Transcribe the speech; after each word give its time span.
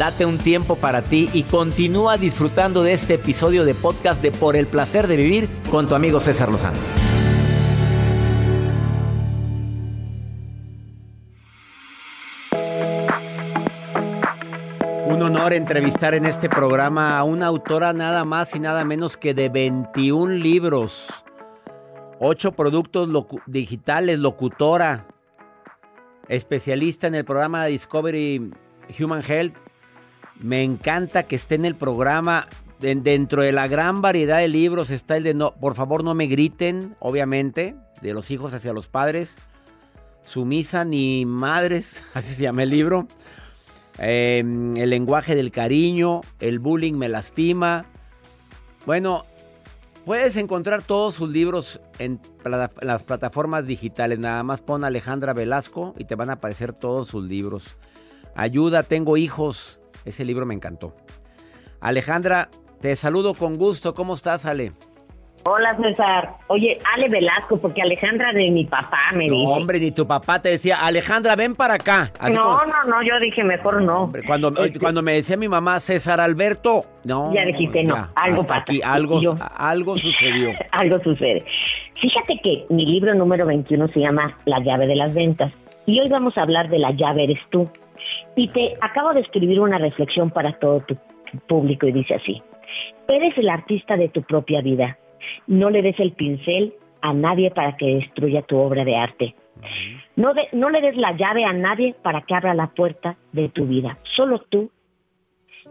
Date 0.00 0.24
un 0.24 0.38
tiempo 0.38 0.76
para 0.76 1.02
ti 1.02 1.28
y 1.34 1.42
continúa 1.42 2.16
disfrutando 2.16 2.82
de 2.82 2.94
este 2.94 3.16
episodio 3.16 3.66
de 3.66 3.74
podcast 3.74 4.22
de 4.22 4.32
Por 4.32 4.56
el 4.56 4.66
placer 4.66 5.06
de 5.06 5.16
vivir 5.16 5.46
con 5.70 5.88
tu 5.88 5.94
amigo 5.94 6.20
César 6.20 6.48
Lozano. 6.48 6.78
Un 15.06 15.20
honor 15.20 15.52
entrevistar 15.52 16.14
en 16.14 16.24
este 16.24 16.48
programa 16.48 17.18
a 17.18 17.24
una 17.24 17.48
autora 17.48 17.92
nada 17.92 18.24
más 18.24 18.56
y 18.56 18.58
nada 18.58 18.86
menos 18.86 19.18
que 19.18 19.34
de 19.34 19.50
21 19.50 20.32
libros, 20.36 21.26
8 22.20 22.52
productos 22.52 23.06
digitales, 23.44 24.18
locutora, 24.18 25.06
especialista 26.26 27.06
en 27.06 27.16
el 27.16 27.26
programa 27.26 27.66
Discovery 27.66 28.50
Human 28.98 29.22
Health. 29.22 29.69
Me 30.40 30.62
encanta 30.62 31.24
que 31.24 31.36
esté 31.36 31.54
en 31.54 31.64
el 31.64 31.76
programa. 31.76 32.48
dentro 32.80 33.42
de 33.42 33.52
la 33.52 33.68
gran 33.68 34.00
variedad 34.00 34.38
de 34.38 34.48
libros 34.48 34.90
está 34.90 35.18
el 35.18 35.22
de 35.22 35.34
no, 35.34 35.54
por 35.54 35.74
favor 35.74 36.02
no 36.02 36.14
me 36.14 36.26
griten, 36.26 36.96
obviamente, 36.98 37.76
de 38.00 38.14
los 38.14 38.30
hijos 38.30 38.54
hacia 38.54 38.72
los 38.72 38.88
padres. 38.88 39.36
Sumisa 40.22 40.84
ni 40.84 41.26
madres, 41.26 42.02
así 42.14 42.34
se 42.34 42.42
llama 42.42 42.62
el 42.62 42.70
libro. 42.70 43.06
Eh, 43.98 44.38
el 44.38 44.90
lenguaje 44.90 45.34
del 45.34 45.50
cariño, 45.50 46.22
el 46.38 46.58
bullying 46.58 46.94
me 46.94 47.10
lastima. 47.10 47.84
Bueno, 48.86 49.26
puedes 50.06 50.36
encontrar 50.36 50.80
todos 50.80 51.14
sus 51.14 51.30
libros 51.30 51.82
en 51.98 52.18
las 52.80 53.02
plataformas 53.02 53.66
digitales. 53.66 54.18
Nada 54.18 54.42
más 54.42 54.62
pon 54.62 54.84
Alejandra 54.84 55.34
Velasco 55.34 55.94
y 55.98 56.06
te 56.06 56.14
van 56.14 56.30
a 56.30 56.34
aparecer 56.34 56.72
todos 56.72 57.08
sus 57.08 57.24
libros. 57.24 57.76
Ayuda, 58.34 58.84
tengo 58.84 59.18
hijos. 59.18 59.79
Ese 60.04 60.24
libro 60.24 60.46
me 60.46 60.54
encantó. 60.54 60.94
Alejandra, 61.80 62.48
te 62.80 62.94
saludo 62.96 63.34
con 63.34 63.56
gusto. 63.56 63.94
¿Cómo 63.94 64.14
estás, 64.14 64.46
Ale? 64.46 64.72
Hola 65.44 65.74
César. 65.80 66.36
Oye, 66.48 66.78
Ale 66.94 67.08
Velasco, 67.08 67.56
porque 67.58 67.80
Alejandra 67.80 68.32
de 68.32 68.50
mi 68.50 68.64
papá 68.64 68.98
me 69.14 69.26
no, 69.26 69.34
dice. 69.34 69.46
hombre, 69.46 69.80
ni 69.80 69.90
tu 69.90 70.06
papá 70.06 70.42
te 70.42 70.50
decía, 70.50 70.84
Alejandra, 70.84 71.34
ven 71.34 71.54
para 71.54 71.74
acá. 71.74 72.12
Así 72.18 72.34
no, 72.34 72.42
como, 72.42 72.66
no, 72.66 72.84
no, 72.84 73.02
yo 73.02 73.18
dije 73.20 73.42
mejor 73.42 73.80
no. 73.80 74.02
Hombre, 74.02 74.22
cuando, 74.26 74.48
este, 74.62 74.78
cuando 74.78 75.02
me 75.02 75.14
decía 75.14 75.38
mi 75.38 75.48
mamá 75.48 75.80
César 75.80 76.20
Alberto, 76.20 76.84
no. 77.04 77.32
Ya 77.32 77.46
dijiste 77.46 77.82
no, 77.84 77.94
ya, 77.94 78.10
algo 78.16 78.42
pasa. 78.42 78.60
Aquí, 78.60 78.82
algo, 78.84 79.20
yo, 79.20 79.34
algo 79.56 79.96
sucedió. 79.96 80.50
algo 80.72 81.02
sucede. 81.02 81.42
Fíjate 81.98 82.38
que 82.42 82.66
mi 82.68 82.84
libro 82.84 83.14
número 83.14 83.46
21 83.46 83.88
se 83.88 84.00
llama 84.00 84.36
La 84.44 84.60
llave 84.60 84.86
de 84.86 84.96
las 84.96 85.14
ventas. 85.14 85.52
Y 85.86 86.00
hoy 86.00 86.08
vamos 86.10 86.36
a 86.36 86.42
hablar 86.42 86.68
de 86.68 86.78
la 86.78 86.90
llave 86.90 87.24
eres 87.24 87.40
tú. 87.48 87.70
Y 88.36 88.48
te 88.48 88.76
acabo 88.80 89.12
de 89.12 89.20
escribir 89.20 89.60
una 89.60 89.78
reflexión 89.78 90.30
para 90.30 90.52
todo 90.58 90.80
tu 90.80 90.96
público 91.46 91.86
y 91.86 91.92
dice 91.92 92.14
así. 92.14 92.42
Eres 93.08 93.36
el 93.38 93.48
artista 93.48 93.96
de 93.96 94.08
tu 94.08 94.22
propia 94.22 94.60
vida. 94.60 94.98
No 95.46 95.70
le 95.70 95.82
des 95.82 95.98
el 96.00 96.12
pincel 96.12 96.74
a 97.02 97.12
nadie 97.12 97.50
para 97.50 97.76
que 97.76 97.96
destruya 97.96 98.42
tu 98.42 98.56
obra 98.56 98.84
de 98.84 98.96
arte. 98.96 99.34
No, 100.16 100.32
de, 100.34 100.48
no 100.52 100.70
le 100.70 100.80
des 100.80 100.96
la 100.96 101.12
llave 101.12 101.44
a 101.44 101.52
nadie 101.52 101.94
para 102.02 102.22
que 102.22 102.34
abra 102.34 102.54
la 102.54 102.68
puerta 102.68 103.16
de 103.32 103.48
tu 103.48 103.66
vida. 103.66 103.98
Solo 104.16 104.38
tú 104.38 104.70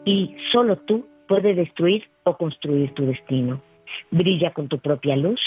y 0.06 0.36
solo 0.52 0.78
tú 0.78 1.08
puedes 1.28 1.56
destruir 1.56 2.10
o 2.24 2.38
construir 2.38 2.94
tu 2.94 3.06
destino. 3.06 3.62
Brilla 4.12 4.52
con 4.52 4.68
tu 4.68 4.80
propia 4.80 5.16
luz 5.16 5.42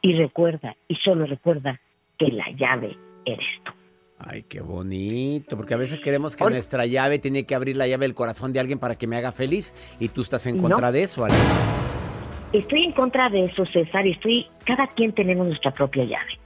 y 0.00 0.14
recuerda, 0.14 0.76
y 0.86 0.94
solo 0.96 1.26
recuerda, 1.26 1.80
que 2.18 2.28
la 2.28 2.50
llave 2.50 2.96
eres 3.24 3.46
tú. 3.64 3.72
Ay, 4.18 4.42
qué 4.42 4.60
bonito, 4.60 5.56
porque 5.56 5.74
a 5.74 5.76
veces 5.76 6.00
queremos 6.00 6.34
que 6.34 6.42
Hola. 6.42 6.54
nuestra 6.54 6.86
llave 6.86 7.18
tiene 7.18 7.44
que 7.44 7.54
abrir 7.54 7.76
la 7.76 7.86
llave 7.86 8.04
del 8.06 8.14
corazón 8.14 8.52
de 8.52 8.58
alguien 8.58 8.78
para 8.78 8.96
que 8.96 9.06
me 9.06 9.16
haga 9.16 9.30
feliz 9.30 9.74
y 10.00 10.08
tú 10.08 10.22
estás 10.22 10.46
en 10.46 10.58
contra 10.58 10.90
de 10.90 11.02
eso, 11.02 11.24
Ale. 11.24 11.34
Estoy 12.52 12.84
en 12.84 12.92
contra 12.92 13.28
de 13.28 13.44
eso, 13.44 13.64
César, 13.66 14.06
y 14.06 14.12
estoy, 14.12 14.46
cada 14.64 14.86
quien 14.88 15.12
tenemos 15.12 15.46
nuestra 15.46 15.70
propia 15.70 16.04
llave. 16.04 16.38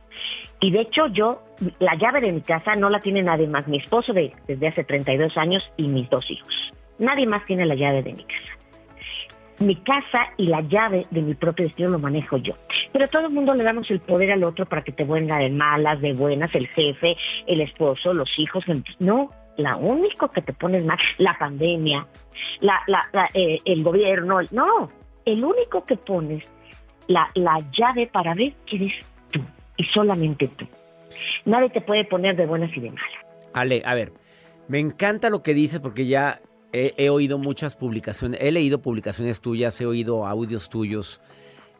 Y 0.60 0.70
de 0.70 0.80
hecho 0.80 1.06
yo, 1.08 1.42
la 1.78 1.94
llave 1.96 2.20
de 2.20 2.32
mi 2.32 2.40
casa 2.40 2.76
no 2.76 2.90
la 2.90 3.00
tiene 3.00 3.22
nadie 3.22 3.48
más, 3.48 3.66
mi 3.66 3.78
esposo 3.78 4.12
de, 4.12 4.32
desde 4.46 4.68
hace 4.68 4.84
32 4.84 5.36
años 5.38 5.62
y 5.76 5.88
mis 5.88 6.10
dos 6.10 6.30
hijos. 6.30 6.72
Nadie 6.98 7.26
más 7.26 7.44
tiene 7.46 7.64
la 7.64 7.74
llave 7.74 8.02
de 8.02 8.12
mi 8.12 8.24
casa. 8.24 8.61
Mi 9.62 9.76
casa 9.76 10.32
y 10.36 10.46
la 10.46 10.60
llave 10.62 11.06
de 11.10 11.22
mi 11.22 11.34
propio 11.34 11.66
destino 11.66 11.90
lo 11.90 11.98
manejo 12.00 12.36
yo. 12.36 12.54
Pero 12.92 13.08
todo 13.08 13.26
el 13.28 13.32
mundo 13.32 13.54
le 13.54 13.62
damos 13.62 13.88
el 13.92 14.00
poder 14.00 14.32
al 14.32 14.42
otro 14.42 14.66
para 14.66 14.82
que 14.82 14.90
te 14.90 15.04
venga 15.04 15.38
de 15.38 15.50
malas, 15.50 16.00
de 16.00 16.14
buenas, 16.14 16.52
el 16.54 16.66
jefe, 16.66 17.16
el 17.46 17.60
esposo, 17.60 18.12
los 18.12 18.28
hijos. 18.38 18.64
No, 18.98 19.30
la 19.56 19.76
único 19.76 20.32
que 20.32 20.42
te 20.42 20.52
pones 20.52 20.84
mal, 20.84 20.98
la 21.18 21.38
pandemia, 21.38 22.06
la, 22.60 22.82
eh, 23.34 23.60
el 23.64 23.84
gobierno, 23.84 24.40
no, 24.50 24.90
el 25.24 25.44
único 25.44 25.84
que 25.84 25.96
pones 25.96 26.50
la, 27.06 27.30
la 27.34 27.58
llave 27.72 28.08
para 28.08 28.34
ver 28.34 28.54
eres 28.66 28.94
tú 29.30 29.40
y 29.76 29.84
solamente 29.84 30.48
tú. 30.48 30.66
Nadie 31.44 31.70
te 31.70 31.82
puede 31.82 32.04
poner 32.04 32.34
de 32.34 32.46
buenas 32.46 32.76
y 32.76 32.80
de 32.80 32.90
malas. 32.90 33.12
Ale, 33.54 33.82
a 33.84 33.94
ver, 33.94 34.12
me 34.66 34.80
encanta 34.80 35.30
lo 35.30 35.42
que 35.42 35.54
dices 35.54 35.78
porque 35.78 36.06
ya 36.06 36.40
he, 36.72 36.94
he, 36.96 37.10
oído 37.10 37.38
muchas 37.38 37.76
publicaciones, 37.76 38.40
he 38.42 38.50
leído 38.50 38.80
publicaciones 38.80 39.40
tuyas, 39.40 39.80
he 39.80 39.86
oído 39.86 40.26
audios 40.26 40.68
tuyos 40.68 41.20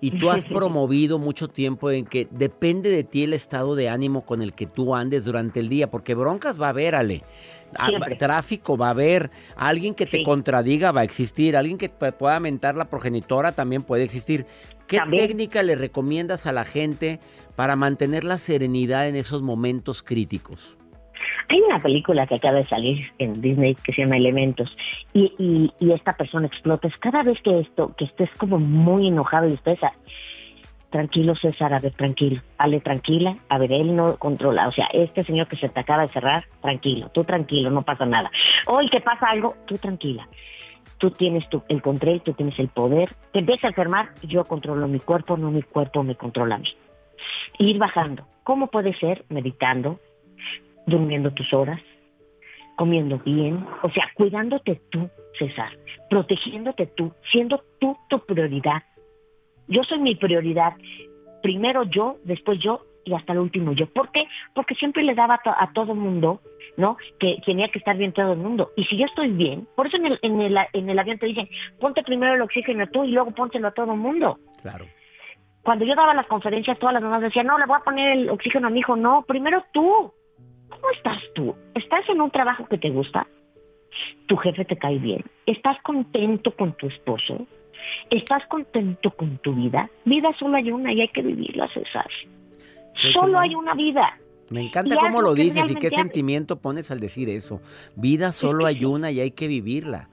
y 0.03 0.11
tú 0.11 0.31
has 0.31 0.45
promovido 0.45 1.19
mucho 1.19 1.49
tiempo 1.49 1.91
en 1.91 2.05
que 2.05 2.29
depende 2.31 2.91
de 2.91 3.05
ti 3.05 3.23
el 3.23 3.33
estado 3.33 3.75
de 3.75 3.89
ánimo 3.89 4.27
con 4.27 4.43
el 4.43 4.53
que 4.53 4.67
tú 4.67 4.95
andes 4.95 5.25
durante 5.25 5.61
el 5.61 5.69
día, 5.69 5.91
porque 5.91 6.15
broncas 6.15 6.61
va 6.61 6.67
a 6.67 6.71
haber, 6.71 6.95
Ale. 6.95 7.23
Siempre. 7.87 8.17
Tráfico 8.17 8.77
va 8.77 8.89
a 8.89 8.91
haber, 8.91 9.31
alguien 9.57 9.95
que 9.95 10.05
te 10.05 10.23
contradiga 10.25 10.93
va 10.93 11.01
a 11.01 11.05
existir, 11.05 11.57
alguien 11.57 11.79
que 11.79 11.89
te 11.89 12.13
pueda 12.13 12.39
mentar 12.39 12.75
la 12.75 12.91
progenitora 12.91 13.53
también 13.53 13.83
puede 13.83 14.03
existir. 14.03 14.45
¿Qué 14.87 14.99
También. 14.99 15.29
técnica 15.29 15.63
le 15.63 15.75
recomiendas 15.75 16.45
a 16.45 16.53
la 16.53 16.65
gente 16.67 17.19
para 17.57 17.77
mantener 17.77 18.25
la 18.25 18.37
serenidad 18.37 19.09
en 19.09 19.17
esos 19.17 19.41
momentos 19.41 20.03
críticos? 20.03 20.77
Hay 21.49 21.61
una 21.61 21.79
película 21.79 22.27
que 22.27 22.37
acaba 22.37 22.59
de 22.59 22.65
salir 22.65 23.13
en 23.19 23.41
Disney 23.41 23.75
que 23.75 23.93
se 23.93 24.03
llama 24.03 24.17
Elementos 24.17 24.77
y, 25.13 25.71
esta 25.93 26.15
persona 26.15 26.47
explota. 26.47 26.89
Es 26.89 26.97
cada 26.99 27.23
vez 27.23 27.41
que 27.43 27.61
esto, 27.61 27.95
que 27.97 28.05
estés 28.05 28.31
como 28.39 28.59
muy 28.59 29.09
enojado 29.09 29.49
y 29.49 29.55
estés, 29.55 29.83
a- 29.85 29.93
tranquilo 30.91 31.35
César, 31.35 31.73
a 31.73 31.81
ver, 31.81 31.93
tranquilo, 31.93 32.43
Ale, 32.59 32.81
tranquila, 32.81 33.37
a 33.49 33.59
ver, 33.59 33.73
él 33.73 33.97
no 33.97 34.17
controla, 34.17 34.69
o 34.69 34.73
sea, 34.73 34.89
este 34.93 35.25
señor 35.25 35.49
que 35.49 35.57
se 35.57 35.69
te 35.69 35.81
acaba 35.81 36.03
de 36.03 36.09
cerrar, 36.09 36.45
tranquilo, 36.61 37.11
tú 37.11 37.25
tranquilo, 37.25 37.71
no 37.71 37.83
pasa 37.83 38.05
nada. 38.05 38.31
Hoy 38.67 38.89
te 38.91 39.01
pasa 39.01 39.27
algo, 39.31 39.57
tú 39.67 39.79
tranquila. 39.79 40.29
Tú 40.99 41.11
tienes 41.11 41.49
tu, 41.49 41.65
el 41.69 41.83
control, 41.83 42.21
tú 42.23 42.33
tienes 42.33 42.57
el 42.61 42.69
poder. 42.69 43.17
Te 43.33 43.41
empieza 43.41 43.67
a 43.67 43.71
enfermar, 43.71 44.11
yo 44.23 44.45
controlo 44.45 44.87
mi 44.87 45.01
cuerpo, 45.01 45.37
no 45.37 45.51
mi 45.51 45.63
cuerpo 45.63 46.05
me 46.05 46.15
controla 46.15 46.55
a 46.55 46.59
mí. 46.59 46.69
Ir 47.59 47.79
bajando. 47.79 48.25
¿Cómo 48.45 48.69
puede 48.69 48.95
ser? 48.95 49.25
Meditando, 49.29 49.99
durmiendo 50.87 51.33
tus 51.33 51.53
horas, 51.53 51.81
comiendo 52.77 53.19
bien, 53.19 53.67
o 53.83 53.91
sea, 53.91 54.11
cuidándote 54.15 54.81
tú, 54.91 55.09
César, 55.39 55.77
protegiéndote 56.11 56.87
tú, 56.87 57.13
siendo 57.31 57.63
tú 57.81 57.97
tu 58.09 58.21
prioridad. 58.21 58.83
Yo 59.69 59.83
soy 59.85 59.99
mi 59.99 60.15
prioridad. 60.15 60.75
Primero 61.43 61.85
yo, 61.85 62.19
después 62.25 62.59
yo 62.59 62.85
y 63.05 63.15
hasta 63.15 63.33
el 63.33 63.41
último 63.41 63.73
yo. 63.73 63.87
¿Por 63.87 64.11
qué? 64.11 64.27
Porque 64.55 64.75
siempre 64.75 65.03
le 65.03 65.15
daba 65.15 65.41
a, 65.45 65.73
todo 65.73 65.95
mundo, 65.95 66.41
¿no? 66.77 66.97
Que 67.19 67.39
tenía 67.45 67.69
que 67.69 67.79
estar 67.79 67.97
bien 67.97 68.13
todo 68.13 68.33
el 68.33 68.39
mundo. 68.39 68.71
Y 68.77 68.85
si 68.85 68.97
yo 68.97 69.07
estoy 69.07 69.29
bien, 69.29 69.67
por 69.75 69.87
eso 69.87 69.97
en 69.97 70.07
el, 70.07 70.19
en 70.23 70.41
el, 70.41 70.59
en 70.73 70.91
el 70.91 70.99
avión 70.99 71.19
te 71.19 71.27
dicen, 71.27 71.49
ponte 71.81 72.03
primero 72.03 72.35
el 72.35 72.43
oxígeno 72.43 72.87
tú 72.89 73.05
y 73.05 73.13
luego 73.13 73.33
póntelo 73.33 73.69
a 73.69 73.73
todo 73.73 73.93
el 73.93 73.99
mundo. 73.99 74.39
Claro. 74.61 74.87
Cuando 75.63 75.85
yo 75.85 75.95
daba 75.95 76.15
las 76.15 76.27
conferencias, 76.27 76.79
todas 76.79 76.93
las 76.93 77.03
mamás 77.03 77.23
decían, 77.23 77.47
no, 77.47 77.59
le 77.59 77.67
voy 77.67 77.77
a 77.81 77.85
poner 77.85 78.19
el 78.19 78.31
oxígeno 78.31 78.67
a 78.67 78.71
mi 78.71 78.81
hijo. 78.81 78.97
No, 78.97 79.23
primero 79.23 79.65
tú. 79.73 80.13
¿Cómo 80.83 80.93
estás 80.95 81.23
tú? 81.35 81.55
¿Estás 81.75 82.09
en 82.09 82.21
un 82.21 82.31
trabajo 82.33 82.67
que 82.67 82.77
te 82.77 82.91
gusta? 82.91 83.27
¿Tu 84.27 84.37
jefe 84.37 84.65
te 84.65 84.77
cae 84.77 84.99
bien? 84.99 85.25
¿Estás 85.47 85.81
contento 85.83 86.57
con 86.57 86.77
tu 86.77 86.89
esposo? 86.89 87.47
¿Estás 88.11 88.45
contento 88.47 89.13
con 89.13 89.39
tu 89.39 89.55
vida? 89.55 89.89
Vida 90.05 90.29
solo 90.31 90.57
hay 90.57 90.73
una 90.73 90.93
y 90.93 91.01
hay 91.01 91.09
que 91.09 91.23
vivirla, 91.23 91.69
César. 91.69 92.09
solo 93.13 93.39
hay 93.39 93.55
una 93.55 93.75
vida. 93.75 94.19
Me 94.51 94.61
encanta 94.63 94.97
cómo 94.97 95.23
lo 95.23 95.35
dices 95.35 95.71
y 95.71 95.77
qué 95.77 95.89
sentimiento 95.89 96.57
pones 96.57 96.91
al 96.91 96.99
decir 96.99 97.29
eso. 97.29 97.61
Vida 97.95 98.33
solo 98.33 98.67
hay 98.67 98.85
una 98.85 99.13
y 99.13 99.21
hay 99.21 99.31
que 99.31 99.47
vivirla. 99.47 100.11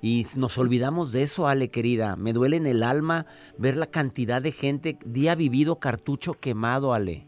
Y 0.00 0.24
nos 0.36 0.56
olvidamos 0.56 1.12
de 1.12 1.22
eso, 1.22 1.48
Ale, 1.48 1.68
querida. 1.68 2.14
Me 2.14 2.32
duele 2.32 2.56
en 2.56 2.66
el 2.66 2.84
alma 2.84 3.26
ver 3.58 3.76
la 3.76 3.86
cantidad 3.86 4.40
de 4.40 4.52
gente, 4.52 4.98
día 5.04 5.34
vivido 5.34 5.80
cartucho 5.80 6.34
quemado, 6.34 6.94
Ale. 6.94 7.26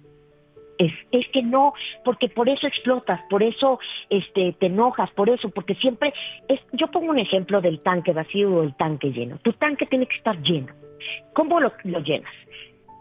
Es, 0.79 0.93
es, 1.13 1.29
que 1.29 1.43
no, 1.43 1.73
porque 2.05 2.29
por 2.29 2.49
eso 2.49 2.67
explotas, 2.67 3.21
por 3.31 3.43
eso 3.43 3.79
este, 4.11 4.57
te 4.59 4.67
enojas, 4.67 5.11
por 5.13 5.29
eso, 5.29 5.49
porque 5.51 5.75
siempre 5.77 6.13
es, 6.49 6.61
yo 6.73 6.89
pongo 6.91 7.11
un 7.11 7.19
ejemplo 7.19 7.61
del 7.61 7.81
tanque 7.81 8.13
vacío 8.13 8.57
o 8.57 8.63
el 8.63 8.75
tanque 8.75 9.13
lleno. 9.13 9.39
Tu 9.39 9.53
tanque 9.53 9.87
tiene 9.87 10.07
que 10.07 10.17
estar 10.17 10.41
lleno. 10.43 10.73
¿Cómo 11.33 11.61
lo, 11.61 11.73
llenas? 12.01 12.33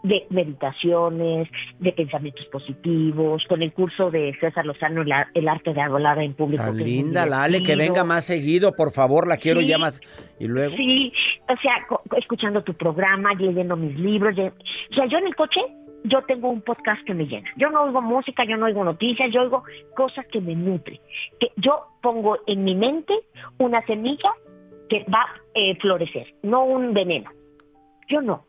De 0.02 0.26
meditaciones, 0.28 1.48
de 1.78 1.92
pensamientos 1.92 2.44
positivos, 2.46 3.44
con 3.48 3.62
el 3.62 3.72
curso 3.72 4.10
de 4.10 4.36
César 4.38 4.66
Lozano, 4.66 5.02
el 5.02 5.48
arte 5.48 5.72
de 5.72 5.80
hablar 5.80 6.18
en 6.18 6.34
público. 6.34 6.62
Tan 6.62 6.76
linda, 6.76 7.24
la 7.24 7.44
Ale, 7.44 7.62
que 7.62 7.74
venga 7.74 8.04
más 8.04 8.26
seguido, 8.26 8.72
por 8.72 8.92
favor, 8.92 9.26
la 9.26 9.38
quiero 9.38 9.62
ya 9.62 9.78
más. 9.78 10.00
¿Y 10.38 10.46
luego? 10.46 10.76
Sí, 10.76 11.12
o 11.48 11.56
sea, 11.56 11.86
escuchando 12.18 12.62
tu 12.62 12.74
programa, 12.74 13.32
leyendo 13.32 13.76
mis 13.76 13.98
libros. 13.98 14.34
o 14.36 14.94
sea, 14.94 15.06
yo 15.06 15.18
en 15.18 15.28
el 15.28 15.34
coche 15.34 15.60
yo 16.04 16.22
tengo 16.22 16.50
un 16.50 16.60
podcast 16.60 17.02
que 17.04 17.14
me 17.14 17.26
llena. 17.26 17.50
Yo 17.56 17.70
no 17.70 17.82
oigo 17.82 18.00
música, 18.02 18.44
yo 18.44 18.56
no 18.56 18.66
oigo 18.66 18.84
noticias, 18.84 19.30
yo 19.32 19.42
oigo 19.42 19.64
cosas 19.96 20.26
que 20.26 20.40
me 20.40 20.54
nutren. 20.54 21.00
Que 21.40 21.50
yo 21.56 21.86
pongo 22.02 22.38
en 22.46 22.62
mi 22.62 22.74
mente 22.74 23.14
una 23.58 23.84
semilla 23.86 24.32
que 24.88 25.04
va 25.12 25.22
a 25.22 25.40
eh, 25.54 25.76
florecer, 25.80 26.34
no 26.42 26.64
un 26.64 26.92
veneno. 26.92 27.30
Yo 28.08 28.20
no. 28.20 28.44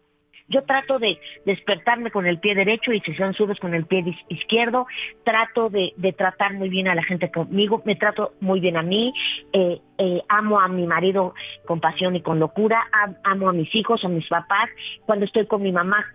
Yo 0.48 0.64
trato 0.64 1.00
de 1.00 1.18
despertarme 1.46 2.12
con 2.12 2.28
el 2.28 2.40
pie 2.40 2.54
derecho 2.54 2.94
y 2.94 3.00
si 3.00 3.16
son 3.16 3.34
subes 3.34 3.60
con 3.60 3.74
el 3.74 3.86
pie 3.86 4.04
izquierdo. 4.28 4.86
Trato 5.24 5.72
de, 5.72 5.94
tratar 6.16 6.54
muy 6.54 6.70
bien 6.70 6.88
a 6.88 6.94
la 6.94 7.04
gente 7.04 7.32
conmigo. 7.32 7.82
Me 7.86 7.96
trato 7.96 8.34
muy 8.42 8.60
bien 8.60 8.78
a 8.78 8.84
mí. 8.84 9.12
Eh, 9.54 9.80
eh, 9.98 10.22
amo 10.28 10.60
a 10.60 10.68
mi 10.68 10.86
marido 10.86 11.34
con 11.66 11.80
pasión 11.80 12.16
y 12.16 12.22
con 12.22 12.40
locura. 12.40 12.86
amo 13.24 13.50
a 13.50 13.54
mis 13.54 13.74
hijos, 13.74 14.06
a 14.06 14.10
mis 14.10 14.28
papás. 14.28 14.70
Cuando 15.08 15.26
estoy 15.26 15.48
con 15.48 15.64
mi 15.64 15.72
mamá, 15.72 16.06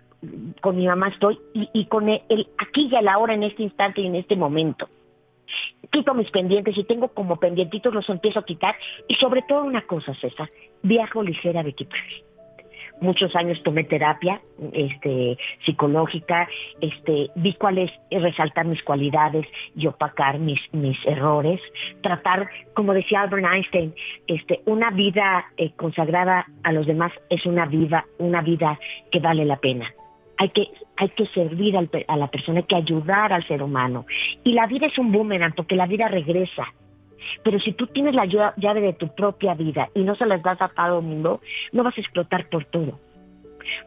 con 0.61 0.75
mi 0.75 0.87
mamá 0.87 1.09
estoy 1.09 1.39
y, 1.53 1.85
con 1.85 2.09
el, 2.09 2.47
aquí 2.57 2.89
y 2.91 2.95
a 2.95 3.01
la 3.01 3.17
hora, 3.17 3.33
en 3.33 3.43
este 3.43 3.63
instante 3.63 4.01
y 4.01 4.07
en 4.07 4.15
este 4.15 4.35
momento. 4.35 4.89
Quito 5.91 6.13
mis 6.13 6.31
pendientes 6.31 6.77
y 6.77 6.83
tengo 6.83 7.09
como 7.09 7.37
pendientitos, 7.37 7.93
los 7.93 8.07
empiezo 8.09 8.39
a 8.39 8.45
quitar. 8.45 8.75
Y 9.07 9.15
sobre 9.15 9.41
todo 9.41 9.63
una 9.63 9.85
cosa, 9.85 10.13
César, 10.15 10.49
viajo 10.81 11.23
ligera 11.23 11.63
de 11.63 11.71
equipaje 11.71 12.23
muchos 13.01 13.35
años 13.35 13.61
tomé 13.63 13.83
terapia 13.83 14.41
este, 14.71 15.37
psicológica, 15.65 16.47
este, 16.79 17.29
vi 17.35 17.53
cuál 17.55 17.79
es 17.79 17.91
resaltar 18.09 18.65
mis 18.65 18.81
cualidades 18.83 19.45
y 19.75 19.87
opacar 19.87 20.39
mis, 20.39 20.59
mis 20.71 20.97
errores, 21.05 21.59
tratar, 22.01 22.49
como 22.73 22.93
decía 22.93 23.21
Albert 23.21 23.45
Einstein, 23.45 23.93
este, 24.27 24.61
una 24.65 24.91
vida 24.91 25.45
eh, 25.57 25.71
consagrada 25.75 26.45
a 26.63 26.71
los 26.71 26.85
demás 26.85 27.11
es 27.29 27.45
una 27.45 27.65
vida, 27.65 28.05
una 28.19 28.41
vida 28.41 28.79
que 29.11 29.19
vale 29.19 29.43
la 29.43 29.57
pena 29.57 29.91
hay 30.41 30.49
que, 30.49 30.71
hay 30.97 31.09
que 31.09 31.27
servir 31.27 31.77
a 31.77 32.17
la 32.17 32.27
persona, 32.27 32.61
hay 32.61 32.65
que 32.65 32.75
ayudar 32.75 33.31
al 33.31 33.47
ser 33.47 33.61
humano. 33.61 34.07
Y 34.43 34.53
la 34.53 34.65
vida 34.65 34.87
es 34.87 34.97
un 34.97 35.11
boomerang 35.11 35.53
porque 35.53 35.75
la 35.75 35.85
vida 35.85 36.07
regresa. 36.07 36.65
Pero 37.43 37.59
si 37.59 37.73
tú 37.73 37.85
tienes 37.85 38.15
la 38.15 38.25
llave 38.25 38.81
de 38.81 38.93
tu 38.93 39.13
propia 39.13 39.53
vida 39.53 39.89
y 39.93 40.01
no 40.01 40.15
se 40.15 40.25
las 40.25 40.41
das 40.41 40.59
a 40.59 40.69
todo 40.69 41.03
mundo, 41.03 41.41
no 41.73 41.83
vas 41.83 41.95
a 41.95 42.01
explotar 42.01 42.49
por 42.49 42.65
todo. 42.65 42.99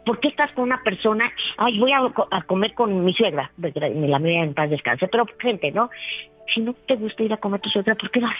¿Por 0.06 0.20
qué 0.20 0.28
estás 0.28 0.52
con 0.52 0.62
una 0.62 0.80
persona? 0.84 1.32
Ay, 1.56 1.80
voy 1.80 1.90
a, 1.90 2.42
comer 2.42 2.72
con 2.74 3.04
mi 3.04 3.12
suegra, 3.14 3.50
la 3.56 4.18
mía 4.20 4.44
en 4.44 4.54
paz 4.54 4.70
descanse, 4.70 5.08
pero 5.08 5.26
gente, 5.40 5.72
¿no? 5.72 5.90
Si 6.54 6.60
no 6.60 6.74
te 6.86 6.94
gusta 6.94 7.24
ir 7.24 7.32
a 7.32 7.38
comer 7.38 7.60
tu 7.62 7.68
suegra, 7.68 7.96
¿por 7.96 8.12
qué 8.12 8.20
vas? 8.20 8.38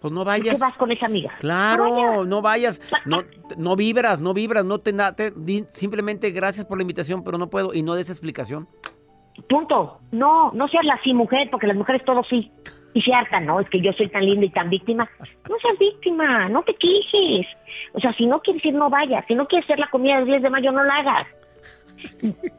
Pues 0.00 0.12
no 0.12 0.24
vayas. 0.24 0.48
¿Por 0.48 0.54
qué 0.54 0.60
vas 0.60 0.74
con 0.74 0.92
esa 0.92 1.06
amiga? 1.06 1.34
Claro, 1.38 2.24
no 2.24 2.42
vayas. 2.42 2.80
No, 3.04 3.24
no, 3.56 3.76
vibras, 3.76 4.20
no 4.20 4.32
vibras, 4.32 4.64
no 4.64 4.78
te, 4.78 4.92
te 4.92 5.32
simplemente 5.70 6.30
gracias 6.30 6.66
por 6.66 6.78
la 6.78 6.82
invitación, 6.82 7.24
pero 7.24 7.38
no 7.38 7.50
puedo 7.50 7.74
y 7.74 7.82
no 7.82 7.94
des 7.94 8.10
explicación. 8.10 8.68
Punto. 9.48 10.00
No, 10.12 10.52
no 10.52 10.68
seas 10.68 10.84
la 10.84 11.00
sí 11.02 11.14
mujer, 11.14 11.48
porque 11.50 11.66
las 11.66 11.76
mujeres 11.76 12.04
todo 12.04 12.22
sí. 12.24 12.50
Y 12.94 13.02
se 13.02 13.12
hartan, 13.12 13.46
¿no? 13.46 13.60
Es 13.60 13.68
que 13.68 13.80
yo 13.80 13.92
soy 13.92 14.08
tan 14.08 14.24
linda 14.24 14.46
y 14.46 14.50
tan 14.50 14.70
víctima. 14.70 15.08
No 15.48 15.56
seas 15.60 15.78
víctima, 15.78 16.48
no 16.48 16.62
te 16.62 16.74
quejes. 16.74 17.46
O 17.92 18.00
sea, 18.00 18.12
si 18.14 18.26
no 18.26 18.40
quieres 18.40 18.64
ir, 18.64 18.74
no 18.74 18.90
vayas. 18.90 19.24
Si 19.28 19.34
no 19.34 19.46
quieres 19.46 19.66
hacer 19.66 19.78
la 19.78 19.90
comida 19.90 20.16
del 20.16 20.26
10 20.26 20.42
de 20.42 20.50
mayo, 20.50 20.72
no 20.72 20.82
la 20.84 20.96
hagas. 20.96 21.26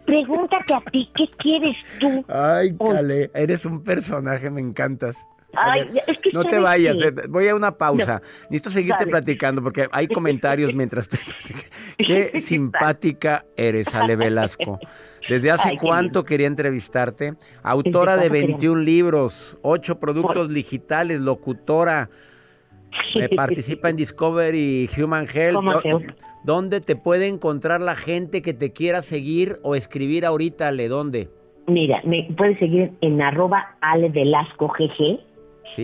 Pregúntate 0.06 0.74
a 0.74 0.82
ti, 0.82 1.10
¿qué 1.16 1.28
quieres 1.38 1.78
tú? 2.00 2.26
Ay, 2.28 2.76
Cale, 2.78 3.32
eres 3.34 3.66
un 3.66 3.84
personaje, 3.84 4.50
me 4.50 4.60
encantas 4.60 5.28
no 6.34 6.44
te 6.44 6.60
vayas, 6.60 6.98
eh, 6.98 7.14
voy 7.30 7.48
a 7.48 7.56
una 7.56 7.78
pausa. 7.78 8.22
Necesito 8.50 8.72
seguirte 8.72 9.08
platicando 9.08 9.62
porque 9.62 9.88
hay 9.92 10.08
comentarios 10.20 10.74
mientras 10.74 11.10
te 11.10 11.20
Qué 11.98 12.40
simpática 12.40 13.46
eres, 13.58 13.94
Ale 13.94 14.16
Velasco. 14.16 14.80
¿Desde 15.28 15.52
hace 15.52 15.78
cuánto 15.78 16.24
quería 16.24 16.48
entrevistarte? 16.48 17.34
Autora 17.62 18.18
de 18.18 18.30
21 18.30 18.82
libros, 18.82 19.60
8 19.62 20.00
productos 20.00 20.50
digitales, 20.50 21.20
locutora. 21.22 22.10
Eh, 23.16 23.36
participa 23.36 23.90
en 23.90 23.96
Discovery 23.96 24.90
Human 24.98 25.28
Health. 25.32 25.60
¿Dónde 26.44 26.82
te 26.82 26.96
puede 26.96 27.28
encontrar 27.28 27.82
la 27.82 27.96
gente 27.96 28.42
que 28.42 28.54
te 28.54 28.72
quiera 28.72 29.02
seguir 29.02 29.58
o 29.62 29.76
escribir 29.76 30.26
ahorita, 30.26 30.70
Ale? 30.70 30.88
¿Dónde? 30.88 31.30
Mira, 31.68 32.02
me 32.04 32.28
puedes 32.36 32.58
seguir 32.58 32.92
en 33.02 33.22
arroba 33.22 33.76
Ale 33.82 34.10
Velasco 34.10 34.70
GG 34.70 35.20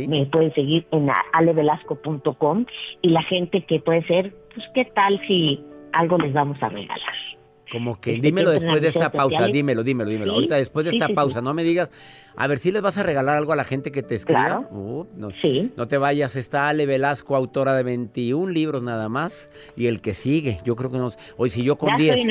me 0.07 0.25
pueden 0.25 0.53
seguir 0.53 0.87
en 0.91 1.09
alevelasco.com 1.33 2.65
y 3.01 3.09
la 3.09 3.23
gente 3.23 3.65
que 3.65 3.79
puede 3.79 4.03
ser, 4.03 4.35
pues 4.53 4.67
qué 4.73 4.85
tal 4.85 5.19
si 5.27 5.63
algo 5.93 6.17
les 6.17 6.33
vamos 6.33 6.61
a 6.61 6.69
regalar. 6.69 7.34
Como 7.71 7.99
que 7.99 8.15
este, 8.15 8.21
dímelo 8.21 8.51
después 8.51 8.81
de 8.81 8.89
esta 8.89 9.11
pausa, 9.11 9.47
dímelo, 9.47 9.83
dímelo, 9.83 10.09
dímelo. 10.09 10.33
Ahorita 10.33 10.55
después 10.55 10.85
de 10.85 10.91
esta 10.91 11.09
pausa, 11.09 11.41
no 11.41 11.53
me 11.53 11.63
digas, 11.63 11.91
a 12.35 12.47
ver 12.47 12.59
si 12.59 12.71
les 12.71 12.81
vas 12.81 12.97
a 12.97 13.03
regalar 13.03 13.37
algo 13.37 13.53
a 13.53 13.55
la 13.55 13.63
gente 13.63 13.91
que 13.91 14.03
te 14.03 14.15
escriba. 14.15 14.67
Uh, 14.71 15.05
no, 15.15 15.29
no, 15.75 15.87
te 15.87 15.97
vayas, 15.97 16.35
está 16.35 16.67
Ale 16.67 16.85
Velasco, 16.85 17.35
autora 17.35 17.75
de 17.75 17.83
21 17.83 18.51
libros 18.51 18.83
nada 18.83 19.09
más, 19.09 19.49
y 19.75 19.87
el 19.87 20.01
que 20.01 20.13
sigue, 20.13 20.59
yo 20.63 20.75
creo 20.75 20.91
que 20.91 20.97
nos. 20.97 21.17
Hoy 21.37 21.49
si 21.49 21.63
yo 21.63 21.77
con 21.77 21.95
10. 21.95 22.27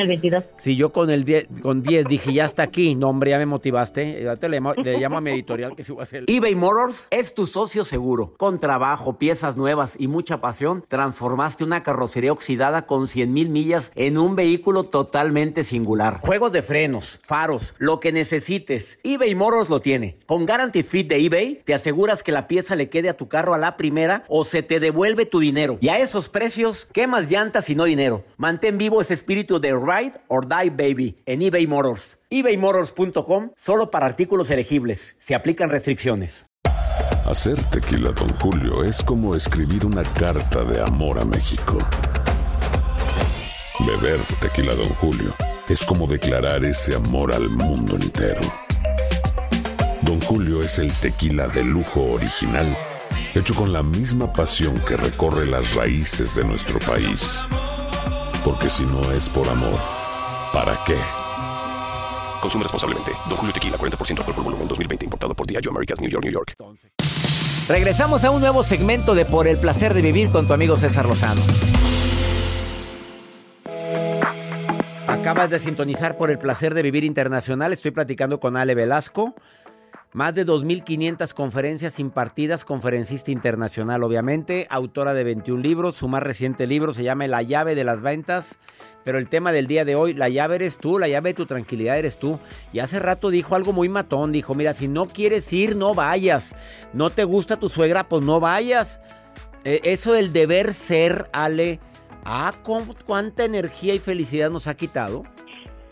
Si 0.59 0.77
yo 0.77 0.93
con 0.93 1.11
el 1.11 1.25
10 1.25 1.49
con 1.63 1.83
10 1.83 2.07
dije, 2.07 2.33
ya 2.33 2.45
está 2.45 2.63
aquí, 2.63 2.95
no 2.95 3.09
hombre, 3.09 3.31
ya 3.31 3.39
me 3.39 3.47
motivaste. 3.47 4.23
Ya 4.23 4.37
te 4.37 4.49
le, 4.49 4.61
llamo 4.61 5.19
a 5.19 5.21
mi 5.21 5.31
editorial 5.31 5.75
que 5.75 5.83
se 5.83 5.93
va 5.93 6.01
a 6.01 6.03
hacer. 6.05 6.25
eBay 6.27 6.55
Motors 6.55 7.09
es 7.11 7.35
tu 7.35 7.47
socio 7.47 7.85
seguro. 7.85 8.35
Con 8.37 8.59
trabajo, 8.59 9.19
piezas 9.19 9.57
nuevas 9.57 9.97
y 9.99 10.09
mucha 10.09 10.41
pasión, 10.41 10.85
transformaste 10.87 11.65
una 11.65 11.83
carrocería 11.83 12.33
oxidada 12.33 12.87
con 12.87 13.09
100 13.09 13.33
mil 13.33 13.49
millas 13.49 13.93
en 13.95 14.19
un 14.19 14.37
vehículo 14.37 14.85
total 14.85 15.24
totalmente 15.25 15.65
singular. 15.65 16.21
Juegos 16.21 16.53
de 16.53 16.61
frenos, 16.61 17.19
faros, 17.25 17.75
lo 17.79 17.99
que 17.99 18.13
necesites. 18.13 18.99
eBay 19.03 19.35
Motors 19.35 19.71
lo 19.71 19.81
tiene. 19.81 20.19
Con 20.27 20.45
Guarantee 20.45 20.83
Fit 20.83 21.09
de 21.09 21.17
eBay, 21.25 21.63
te 21.65 21.73
aseguras 21.73 22.23
que 22.23 22.31
la 22.31 22.47
pieza 22.47 22.77
le 22.77 22.91
quede 22.91 23.09
a 23.09 23.17
tu 23.17 23.27
carro 23.27 23.55
a 23.55 23.59
la 23.59 23.79
primera 23.79 24.25
o 24.29 24.45
se 24.45 24.63
te 24.63 24.81
devuelve 24.81 25.25
tu 25.25 25.41
dinero. 25.41 25.79
Y 25.81 25.89
a 25.89 25.99
esos 25.99 26.29
precios, 26.29 26.87
¿qué 26.93 27.07
más 27.07 27.31
llantas 27.31 27.71
y 27.71 27.75
no 27.75 27.85
dinero? 27.85 28.23
Mantén 28.37 28.77
vivo 28.77 29.01
ese 29.01 29.15
espíritu 29.15 29.61
de 29.61 29.73
Ride 29.73 30.21
or 30.29 30.47
Die 30.47 30.69
Baby 30.69 31.17
en 31.25 31.41
eBay 31.41 31.67
Motors. 31.67 32.19
ebaymotors.com 32.29 33.53
solo 33.57 33.91
para 33.91 34.05
artículos 34.05 34.51
elegibles. 34.51 35.17
Se 35.17 35.35
aplican 35.35 35.71
restricciones. 35.71 36.45
Hacer 37.25 37.65
tequila, 37.65 38.11
Don 38.11 38.29
Julio, 38.41 38.85
es 38.85 39.03
como 39.03 39.35
escribir 39.35 39.87
una 39.87 40.03
carta 40.03 40.65
de 40.65 40.83
amor 40.83 41.19
a 41.19 41.25
México. 41.25 41.79
Beber 43.81 44.21
tequila, 44.41 44.75
Don 44.75 44.89
Julio, 45.01 45.35
es 45.69 45.85
como 45.85 46.07
declarar 46.07 46.65
ese 46.65 46.95
amor 46.95 47.35
al 47.35 47.49
mundo 47.49 47.97
entero. 47.97 48.41
Don 50.03 50.21
Julio 50.21 50.63
es 50.63 50.79
el 50.79 50.93
tequila 51.01 51.49
de 51.49 51.65
lujo 51.65 52.13
original, 52.13 52.77
hecho 53.35 53.55
con 53.55 53.73
la 53.73 53.83
misma 53.83 54.33
pasión 54.33 54.79
que 54.87 54.97
recorre 54.97 55.45
las 55.47 55.75
raíces 55.75 56.37
de 56.37 56.45
nuestro 56.45 56.79
país. 56.79 57.47
Porque 58.45 58.71
si 58.71 58.85
no 58.85 59.11
es 59.13 59.29
por 59.29 59.49
amor, 59.49 59.79
¿para 60.53 60.79
qué? 60.87 60.97
Consume 62.41 62.63
responsablemente. 62.63 63.11
Don 63.29 63.37
Julio 63.37 63.53
Tequila, 63.53 63.77
40% 63.77 64.19
alcohol 64.19 64.35
por 64.35 64.45
volumen, 64.45 64.69
2020. 64.69 65.05
Importado 65.07 65.35
por 65.35 65.47
Diageo 65.47 65.73
Americas, 65.73 66.01
New 66.01 66.11
York, 66.11 66.25
New 66.25 66.33
York. 66.33 66.55
Regresamos 67.67 68.23
a 68.25 68.31
un 68.31 68.41
nuevo 68.41 68.63
segmento 68.63 69.15
de 69.15 69.25
Por 69.25 69.47
el 69.47 69.57
Placer 69.57 69.95
de 69.95 70.03
Vivir 70.03 70.31
con 70.31 70.47
tu 70.47 70.53
amigo 70.53 70.77
César 70.77 71.07
Lozano. 71.07 71.41
Acabas 75.35 75.51
de 75.51 75.59
sintonizar 75.59 76.17
por 76.17 76.31
el 76.31 76.39
placer 76.39 76.75
de 76.75 76.83
vivir 76.83 77.03
internacional. 77.03 77.73
Estoy 77.73 77.91
platicando 77.91 78.39
con 78.39 78.57
Ale 78.57 78.77
Velasco. 78.77 79.35
Más 80.13 80.37
de 80.37 80.47
2.500 80.47 81.35
conferencias 81.35 81.99
impartidas, 81.99 82.65
conferencista 82.65 83.33
internacional 83.33 84.05
obviamente, 84.05 84.69
autora 84.71 85.13
de 85.13 85.25
21 85.25 85.61
libros. 85.61 85.97
Su 85.97 86.07
más 86.07 86.23
reciente 86.23 86.69
libro 86.69 86.95
se 86.95 87.03
llama 87.03 87.27
La 87.27 87.43
llave 87.43 87.75
de 87.75 87.83
las 87.83 88.01
ventas. 88.01 88.61
Pero 89.03 89.19
el 89.19 89.29
tema 89.29 89.51
del 89.51 89.67
día 89.67 89.85
de 89.85 89.97
hoy, 89.97 90.15
la 90.15 90.29
llave 90.29 90.55
eres 90.55 90.79
tú, 90.79 91.01
la 91.01 91.09
llave 91.09 91.31
de 91.31 91.35
tu 91.35 91.47
tranquilidad 91.47 91.99
eres 91.99 92.17
tú. 92.17 92.39
Y 92.73 92.79
hace 92.79 93.01
rato 93.01 93.31
dijo 93.31 93.57
algo 93.57 93.73
muy 93.73 93.89
matón. 93.89 94.31
Dijo, 94.31 94.55
mira, 94.55 94.73
si 94.73 94.87
no 94.87 95.07
quieres 95.09 95.53
ir, 95.53 95.75
no 95.75 95.97
vayas. 95.97 96.55
No 96.93 97.11
te 97.11 97.25
gusta 97.25 97.59
tu 97.59 97.69
suegra, 97.69 98.09
pues 98.09 98.23
no 98.23 98.39
vayas. 98.39 99.01
Eh, 99.65 99.81
eso 99.83 100.13
del 100.13 100.33
deber 100.33 100.73
ser, 100.75 101.29
Ale 101.33 101.81
Ah, 102.25 102.53
cuánta 103.07 103.45
energía 103.45 103.95
y 103.95 103.99
felicidad 103.99 104.51
nos 104.51 104.67
ha 104.67 104.77
quitado. 104.77 105.25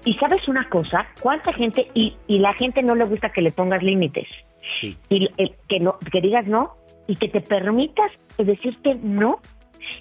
Y 0.05 0.15
sabes 0.15 0.49
una 0.49 0.69
cosa, 0.69 1.07
cuánta 1.21 1.53
gente, 1.53 1.89
y, 1.95 2.17
y 2.27 2.39
la 2.39 2.55
gente 2.55 2.83
no 2.83 2.95
le 2.95 3.05
gusta 3.05 3.29
que 3.29 3.43
le 3.43 3.53
pongas 3.53 3.83
límites. 3.83 4.27
Sí. 4.75 4.97
Y 5.09 5.29
que, 5.69 5.81
no, 5.81 5.99
que 5.99 6.21
digas 6.21 6.47
no 6.47 6.77
y 7.07 7.17
que 7.17 7.29
te 7.29 7.41
permitas 7.41 8.13
decirte 8.39 8.97
no. 9.03 9.41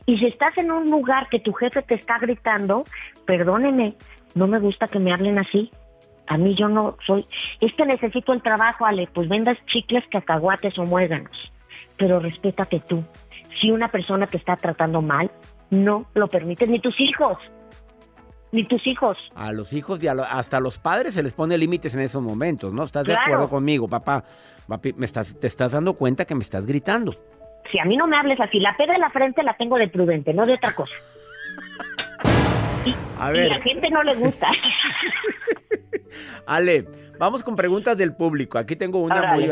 Y 0.05 0.17
si 0.17 0.27
estás 0.27 0.57
en 0.57 0.71
un 0.71 0.89
lugar 0.89 1.27
que 1.29 1.39
tu 1.39 1.53
jefe 1.53 1.81
te 1.81 1.95
está 1.95 2.19
gritando, 2.19 2.85
perdóneme, 3.25 3.95
no 4.35 4.47
me 4.47 4.59
gusta 4.59 4.87
que 4.87 4.99
me 4.99 5.13
hablen 5.13 5.39
así. 5.39 5.71
A 6.27 6.37
mí 6.37 6.55
yo 6.55 6.69
no 6.69 6.97
soy, 7.05 7.25
es 7.59 7.75
que 7.75 7.85
necesito 7.85 8.31
el 8.31 8.41
trabajo, 8.41 8.85
Ale, 8.85 9.09
pues 9.13 9.27
vendas 9.27 9.57
chicles, 9.65 10.05
cacahuates 10.07 10.77
o 10.77 10.85
muéganos. 10.85 11.51
Pero 11.97 12.19
respétate 12.19 12.79
tú. 12.79 13.03
Si 13.59 13.71
una 13.71 13.89
persona 13.89 14.27
te 14.27 14.37
está 14.37 14.55
tratando 14.55 15.01
mal, 15.01 15.29
no 15.71 16.05
lo 16.13 16.27
permites, 16.27 16.69
ni 16.69 16.79
tus 16.79 16.99
hijos. 16.99 17.37
Ni 18.51 18.65
tus 18.65 18.85
hijos. 18.85 19.17
A 19.33 19.53
los 19.53 19.71
hijos 19.73 20.03
y 20.03 20.07
hasta 20.07 20.57
a 20.57 20.59
los 20.59 20.77
padres 20.77 21.13
se 21.13 21.23
les 21.23 21.33
pone 21.33 21.57
límites 21.57 21.95
en 21.95 22.01
esos 22.01 22.21
momentos, 22.21 22.73
¿no? 22.73 22.83
¿Estás 22.83 23.07
de 23.07 23.15
acuerdo 23.15 23.49
conmigo, 23.49 23.87
papá? 23.87 24.23
Papi, 24.67 24.93
me 24.93 25.05
estás, 25.05 25.39
te 25.39 25.47
estás 25.47 25.71
dando 25.71 25.93
cuenta 25.93 26.25
que 26.25 26.35
me 26.35 26.41
estás 26.41 26.65
gritando. 26.65 27.15
Si 27.71 27.79
a 27.79 27.85
mí 27.85 27.95
no 27.95 28.07
me 28.07 28.17
hables 28.17 28.39
así, 28.41 28.59
la 28.59 28.75
peda 28.75 28.93
en 28.93 29.01
la 29.01 29.09
frente 29.09 29.41
la 29.43 29.55
tengo 29.55 29.77
de 29.77 29.87
prudente, 29.87 30.33
no 30.33 30.45
de 30.45 30.55
otra 30.55 30.73
cosa. 30.73 30.93
Y, 32.85 32.95
a 33.19 33.31
ver. 33.31 33.47
y 33.47 33.49
la 33.49 33.61
gente 33.61 33.89
no 33.89 34.03
le 34.03 34.15
gusta. 34.15 34.49
Ale, 36.47 36.87
vamos 37.19 37.43
con 37.43 37.55
preguntas 37.55 37.97
del 37.97 38.15
público. 38.15 38.57
Aquí 38.57 38.75
tengo 38.75 38.99
una 38.99 39.33
muy... 39.33 39.49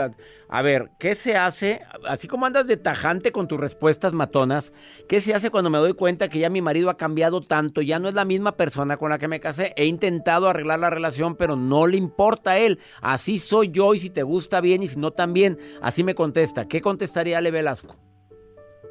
A 0.49 0.61
ver, 0.61 0.89
¿qué 0.99 1.13
se 1.13 1.37
hace? 1.37 1.81
Así 2.07 2.27
como 2.27 2.45
andas 2.45 2.67
de 2.67 2.77
tajante 2.77 3.31
con 3.31 3.47
tus 3.47 3.59
respuestas 3.59 4.13
matonas, 4.13 4.73
¿qué 5.07 5.21
se 5.21 5.33
hace 5.35 5.51
cuando 5.51 5.69
me 5.69 5.77
doy 5.77 5.93
cuenta 5.93 6.27
que 6.27 6.39
ya 6.39 6.49
mi 6.49 6.61
marido 6.61 6.89
ha 6.89 6.97
cambiado 6.97 7.41
tanto? 7.41 7.81
Ya 7.81 7.99
no 7.99 8.09
es 8.09 8.15
la 8.15 8.25
misma 8.25 8.57
persona 8.57 8.97
con 8.97 9.11
la 9.11 9.19
que 9.19 9.27
me 9.27 9.39
casé. 9.39 9.73
He 9.77 9.85
intentado 9.85 10.49
arreglar 10.49 10.79
la 10.79 10.89
relación, 10.89 11.35
pero 11.35 11.55
no 11.55 11.85
le 11.85 11.97
importa 11.97 12.51
a 12.51 12.57
él. 12.57 12.79
Así 13.01 13.37
soy 13.37 13.69
yo 13.69 13.93
y 13.93 13.99
si 13.99 14.09
te 14.09 14.23
gusta 14.23 14.59
bien 14.59 14.81
y 14.81 14.87
si 14.87 14.99
no 14.99 15.11
también. 15.11 15.57
Así 15.81 16.03
me 16.03 16.15
contesta. 16.15 16.67
¿Qué 16.67 16.81
contestaría 16.81 17.37
Ale 17.37 17.51
Velasco? 17.51 17.95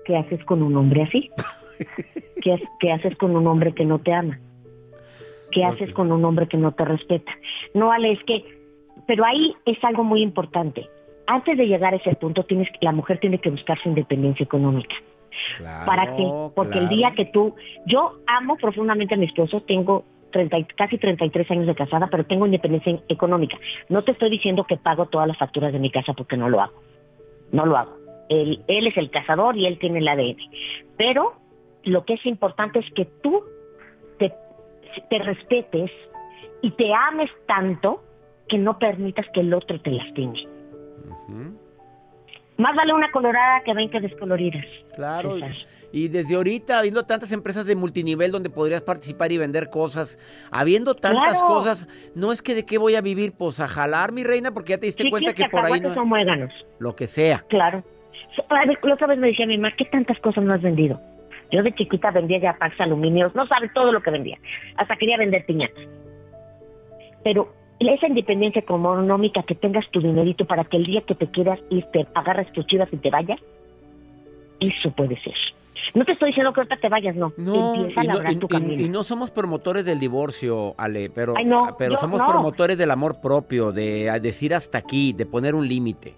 ¿Qué 0.04 0.16
haces 0.16 0.42
con 0.44 0.62
un 0.62 0.76
hombre 0.76 1.02
así? 1.02 1.30
¿Qué, 2.40 2.60
¿Qué 2.78 2.92
haces 2.92 3.16
con 3.16 3.36
un 3.36 3.46
hombre 3.46 3.74
que 3.74 3.84
no 3.84 3.98
te 3.98 4.12
ama? 4.12 4.38
¿Qué 5.50 5.64
haces 5.64 5.92
con 5.94 6.12
un 6.12 6.24
hombre 6.24 6.46
que 6.46 6.56
no 6.56 6.72
te 6.72 6.84
respeta? 6.84 7.32
No, 7.74 7.90
Ale, 7.90 8.12
es 8.12 8.22
que, 8.24 8.44
pero 9.06 9.24
ahí 9.24 9.54
es 9.64 9.82
algo 9.82 10.04
muy 10.04 10.22
importante. 10.22 10.88
Antes 11.26 11.56
de 11.56 11.66
llegar 11.66 11.94
a 11.94 11.96
ese 11.96 12.14
punto, 12.16 12.44
tienes, 12.44 12.68
la 12.80 12.92
mujer 12.92 13.18
tiene 13.18 13.38
que 13.38 13.50
buscar 13.50 13.78
su 13.78 13.88
independencia 13.88 14.44
económica. 14.44 14.94
¿Para 15.86 16.16
qué? 16.16 16.26
Porque 16.54 16.78
el 16.78 16.88
día 16.88 17.12
que 17.14 17.26
tú, 17.26 17.54
yo 17.86 18.20
amo 18.26 18.56
profundamente 18.56 19.14
a 19.14 19.18
mi 19.18 19.26
esposo, 19.26 19.60
tengo 19.60 20.04
30, 20.32 20.56
casi 20.76 20.98
33 20.98 21.50
años 21.50 21.66
de 21.66 21.74
casada, 21.74 22.08
pero 22.10 22.24
tengo 22.24 22.46
independencia 22.46 22.98
económica. 23.08 23.58
No 23.88 24.02
te 24.04 24.12
estoy 24.12 24.30
diciendo 24.30 24.64
que 24.64 24.76
pago 24.76 25.06
todas 25.06 25.28
las 25.28 25.38
facturas 25.38 25.72
de 25.72 25.78
mi 25.78 25.90
casa 25.90 26.12
porque 26.12 26.36
no 26.36 26.48
lo 26.48 26.60
hago. 26.60 26.82
No 27.52 27.66
lo 27.66 27.76
hago. 27.76 27.96
Él, 28.28 28.62
él 28.68 28.86
es 28.86 28.96
el 28.96 29.10
cazador 29.10 29.56
y 29.56 29.66
él 29.66 29.78
tiene 29.78 30.00
el 30.00 30.08
ADN. 30.08 30.36
Pero 30.96 31.34
lo 31.84 32.04
que 32.04 32.14
es 32.14 32.26
importante 32.26 32.78
es 32.80 32.90
que 32.94 33.04
tú 33.04 33.44
te 35.10 35.18
respetes 35.18 35.90
y 36.62 36.70
te 36.72 36.92
ames 36.92 37.30
tanto 37.46 38.02
que 38.48 38.58
no 38.58 38.78
permitas 38.78 39.26
que 39.32 39.40
el 39.40 39.54
otro 39.54 39.80
te 39.80 39.90
lastime. 39.90 40.46
Más 42.56 42.74
vale 42.74 42.92
una 42.92 43.12
colorada 43.12 43.62
que 43.64 43.72
20 43.72 44.00
descoloridas. 44.00 44.64
Claro. 44.96 45.36
Y 45.92 46.08
desde 46.08 46.34
ahorita, 46.34 46.80
habiendo 46.80 47.04
tantas 47.04 47.30
empresas 47.30 47.66
de 47.66 47.76
multinivel 47.76 48.32
donde 48.32 48.50
podrías 48.50 48.82
participar 48.82 49.30
y 49.30 49.38
vender 49.38 49.70
cosas, 49.70 50.18
habiendo 50.50 50.96
tantas 50.96 51.42
cosas, 51.44 51.86
no 52.16 52.32
es 52.32 52.42
que 52.42 52.56
de 52.56 52.66
qué 52.66 52.78
voy 52.78 52.96
a 52.96 53.00
vivir, 53.00 53.32
pues 53.38 53.60
a 53.60 53.68
jalar, 53.68 54.12
mi 54.12 54.24
reina, 54.24 54.52
porque 54.52 54.70
ya 54.70 54.78
te 54.78 54.86
diste 54.86 55.08
cuenta 55.08 55.32
que 55.34 55.48
por 55.48 55.64
ahí 55.64 55.80
no... 55.80 55.94
son 55.94 56.08
muéganos. 56.08 56.52
Lo 56.80 56.96
que 56.96 57.06
sea. 57.06 57.44
Claro. 57.48 57.84
La 58.50 58.94
otra 58.94 59.06
vez 59.06 59.18
me 59.18 59.28
decía 59.28 59.46
mi 59.46 59.56
mamá, 59.56 59.74
¿qué 59.76 59.84
tantas 59.84 60.18
cosas 60.18 60.42
no 60.42 60.52
has 60.52 60.62
vendido? 60.62 61.00
Yo 61.50 61.62
de 61.62 61.74
chiquita 61.74 62.10
vendía 62.10 62.38
ya 62.38 62.58
packs 62.58 62.80
aluminios, 62.80 63.34
no 63.34 63.46
sabes 63.46 63.72
todo 63.72 63.92
lo 63.92 64.02
que 64.02 64.10
vendía. 64.10 64.38
Hasta 64.76 64.96
quería 64.96 65.16
vender 65.16 65.46
piñatas. 65.46 65.84
Pero 67.24 67.52
esa 67.80 68.06
independencia 68.06 68.60
económica, 68.60 69.42
que 69.42 69.54
tengas 69.54 69.88
tu 69.90 70.00
dinerito 70.00 70.46
para 70.46 70.64
que 70.64 70.76
el 70.76 70.84
día 70.84 71.02
que 71.02 71.14
te 71.14 71.30
quieras 71.30 71.60
ir, 71.70 71.84
te 71.92 72.06
agarras 72.14 72.50
tus 72.52 72.66
chivas 72.66 72.88
y 72.92 72.96
te 72.96 73.10
vayas, 73.10 73.40
eso 74.60 74.90
puede 74.90 75.18
ser. 75.20 75.34
No 75.94 76.04
te 76.04 76.12
estoy 76.12 76.30
diciendo 76.30 76.52
que 76.52 76.60
ahorita 76.60 76.76
te 76.76 76.88
vayas, 76.88 77.14
no. 77.14 77.32
No, 77.36 77.88
y 77.88 78.88
no, 78.88 79.04
somos 79.04 79.30
promotores 79.30 79.84
del 79.84 80.00
divorcio, 80.00 80.74
Ale, 80.76 81.08
pero, 81.08 81.34
pero 81.78 81.96
somos 81.96 82.20
promotores 82.22 82.78
del 82.78 82.90
amor 82.90 83.20
propio, 83.20 83.72
de 83.72 84.18
decir 84.20 84.54
hasta 84.54 84.78
aquí, 84.78 85.12
de 85.12 85.24
poner 85.24 85.54
un 85.54 85.68
límite. 85.68 86.14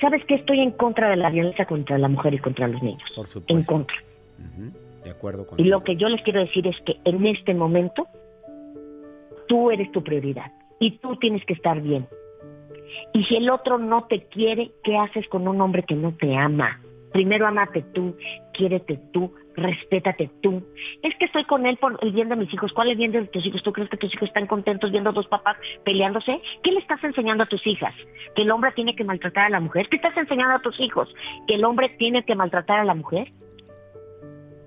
¿Sabes 0.00 0.24
que 0.26 0.36
Estoy 0.36 0.60
en 0.60 0.72
contra 0.72 1.08
de 1.08 1.16
la 1.16 1.30
violencia 1.30 1.66
contra 1.66 1.98
la 1.98 2.08
mujer 2.08 2.34
y 2.34 2.38
contra 2.38 2.68
los 2.68 2.82
niños. 2.82 3.02
Por 3.16 3.26
supuesto. 3.26 3.54
En 3.54 3.64
contra. 3.64 3.96
De 5.02 5.10
acuerdo 5.10 5.46
con 5.46 5.60
Y 5.60 5.64
lo 5.64 5.84
que 5.84 5.96
yo 5.96 6.08
les 6.08 6.22
quiero 6.22 6.40
decir 6.40 6.66
es 6.66 6.80
que 6.82 6.96
en 7.04 7.26
este 7.26 7.54
momento 7.54 8.06
tú 9.46 9.70
eres 9.70 9.90
tu 9.92 10.02
prioridad 10.02 10.52
y 10.80 10.98
tú 10.98 11.16
tienes 11.16 11.44
que 11.44 11.52
estar 11.54 11.80
bien. 11.80 12.06
Y 13.12 13.24
si 13.24 13.36
el 13.36 13.50
otro 13.50 13.78
no 13.78 14.04
te 14.04 14.26
quiere, 14.26 14.72
¿qué 14.82 14.96
haces 14.96 15.28
con 15.28 15.48
un 15.48 15.60
hombre 15.60 15.82
que 15.82 15.94
no 15.94 16.14
te 16.14 16.36
ama? 16.36 16.80
Primero 17.12 17.46
amate 17.46 17.82
tú, 17.94 18.16
quiérete 18.52 18.98
tú, 19.12 19.32
respétate 19.54 20.30
tú. 20.42 20.66
Es 21.00 21.14
que 21.16 21.26
estoy 21.26 21.44
con 21.44 21.64
él 21.64 21.76
por 21.76 21.96
el 22.02 22.10
bien 22.10 22.28
de 22.28 22.34
mis 22.34 22.52
hijos. 22.52 22.72
¿Cuál 22.72 22.88
es 22.88 22.92
el 22.92 22.98
bien 22.98 23.12
de 23.12 23.24
tus 23.28 23.46
hijos? 23.46 23.62
¿Tú 23.62 23.72
crees 23.72 23.88
que 23.88 23.96
tus 23.96 24.12
hijos 24.12 24.28
están 24.28 24.48
contentos 24.48 24.90
viendo 24.90 25.10
a 25.10 25.12
dos 25.12 25.28
papás 25.28 25.56
peleándose? 25.84 26.40
¿Qué 26.64 26.72
le 26.72 26.80
estás 26.80 27.02
enseñando 27.04 27.44
a 27.44 27.46
tus 27.46 27.64
hijas? 27.68 27.94
¿Que 28.34 28.42
el 28.42 28.50
hombre 28.50 28.72
tiene 28.72 28.96
que 28.96 29.04
maltratar 29.04 29.46
a 29.46 29.50
la 29.50 29.60
mujer? 29.60 29.88
¿Qué 29.88 29.96
estás 29.96 30.16
enseñando 30.16 30.56
a 30.56 30.62
tus 30.62 30.78
hijos? 30.80 31.08
¿Que 31.46 31.54
el 31.54 31.64
hombre 31.64 31.90
tiene 31.90 32.24
que 32.24 32.34
maltratar 32.34 32.80
a 32.80 32.84
la 32.84 32.94
mujer? 32.94 33.32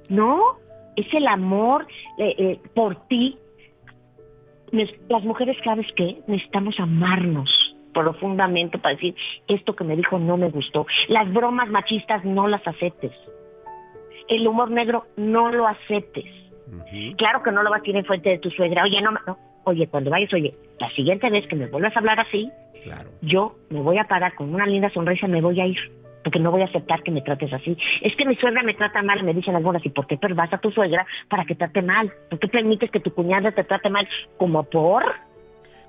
No, 0.09 0.57
es 0.95 1.11
el 1.13 1.27
amor 1.27 1.87
eh, 2.17 2.35
eh, 2.37 2.59
por 2.73 3.07
ti. 3.07 3.37
Las 5.07 5.23
mujeres, 5.23 5.55
¿sabes 5.63 5.87
qué? 5.95 6.21
Necesitamos 6.27 6.79
amarnos 6.79 7.75
profundamente 7.93 8.77
para 8.77 8.95
decir, 8.95 9.15
esto 9.47 9.75
que 9.75 9.83
me 9.83 9.95
dijo 9.95 10.19
no 10.19 10.37
me 10.37 10.49
gustó. 10.49 10.85
Las 11.07 11.31
bromas 11.33 11.69
machistas 11.69 12.23
no 12.25 12.47
las 12.47 12.65
aceptes. 12.67 13.11
El 14.27 14.47
humor 14.47 14.69
negro 14.69 15.07
no 15.15 15.51
lo 15.51 15.67
aceptes. 15.67 16.25
Claro 17.17 17.41
que 17.43 17.51
no 17.51 17.63
lo 17.63 17.69
vas 17.69 17.79
a 17.79 17.81
decir 17.81 17.95
en 17.95 18.05
frente 18.05 18.29
de 18.29 18.39
tu 18.39 18.51
suegra. 18.51 18.83
Oye, 18.83 19.01
no, 19.01 19.11
no. 19.11 19.37
Oye, 19.63 19.87
cuando 19.87 20.11
vayas, 20.11 20.33
oye, 20.33 20.53
la 20.79 20.89
siguiente 20.91 21.29
vez 21.29 21.47
que 21.47 21.55
me 21.55 21.67
vuelvas 21.67 21.95
a 21.95 21.99
hablar 21.99 22.19
así, 22.19 22.49
claro. 22.83 23.09
yo 23.21 23.55
me 23.69 23.81
voy 23.81 23.97
a 23.97 24.05
parar 24.05 24.35
con 24.35 24.53
una 24.53 24.65
linda 24.65 24.89
sonrisa, 24.89 25.27
me 25.27 25.41
voy 25.41 25.59
a 25.59 25.65
ir 25.65 25.77
porque 26.27 26.39
no 26.39 26.51
voy 26.51 26.61
a 26.61 26.65
aceptar 26.65 27.03
que 27.03 27.11
me 27.11 27.21
trates 27.21 27.53
así. 27.53 27.77
Es 28.01 28.13
que 28.17 28.25
mi 28.25 28.35
suegra 28.35 28.61
me 28.61 28.73
trata 28.73 29.01
mal, 29.01 29.23
me 29.23 29.33
dicen 29.33 29.55
algunas, 29.55 29.85
¿y 29.85 29.89
por 29.89 30.07
qué 30.07 30.17
pervas 30.17 30.51
a 30.51 30.57
tu 30.57 30.71
suegra 30.71 31.07
para 31.29 31.45
que 31.45 31.55
trate 31.55 31.81
mal? 31.81 32.11
¿Por 32.29 32.37
qué 32.37 32.49
permites 32.49 32.91
que 32.91 32.99
tu 32.99 33.13
cuñada 33.13 33.53
te 33.53 33.63
trate 33.63 33.89
mal? 33.89 34.05
¿Como 34.35 34.63
por? 34.63 35.05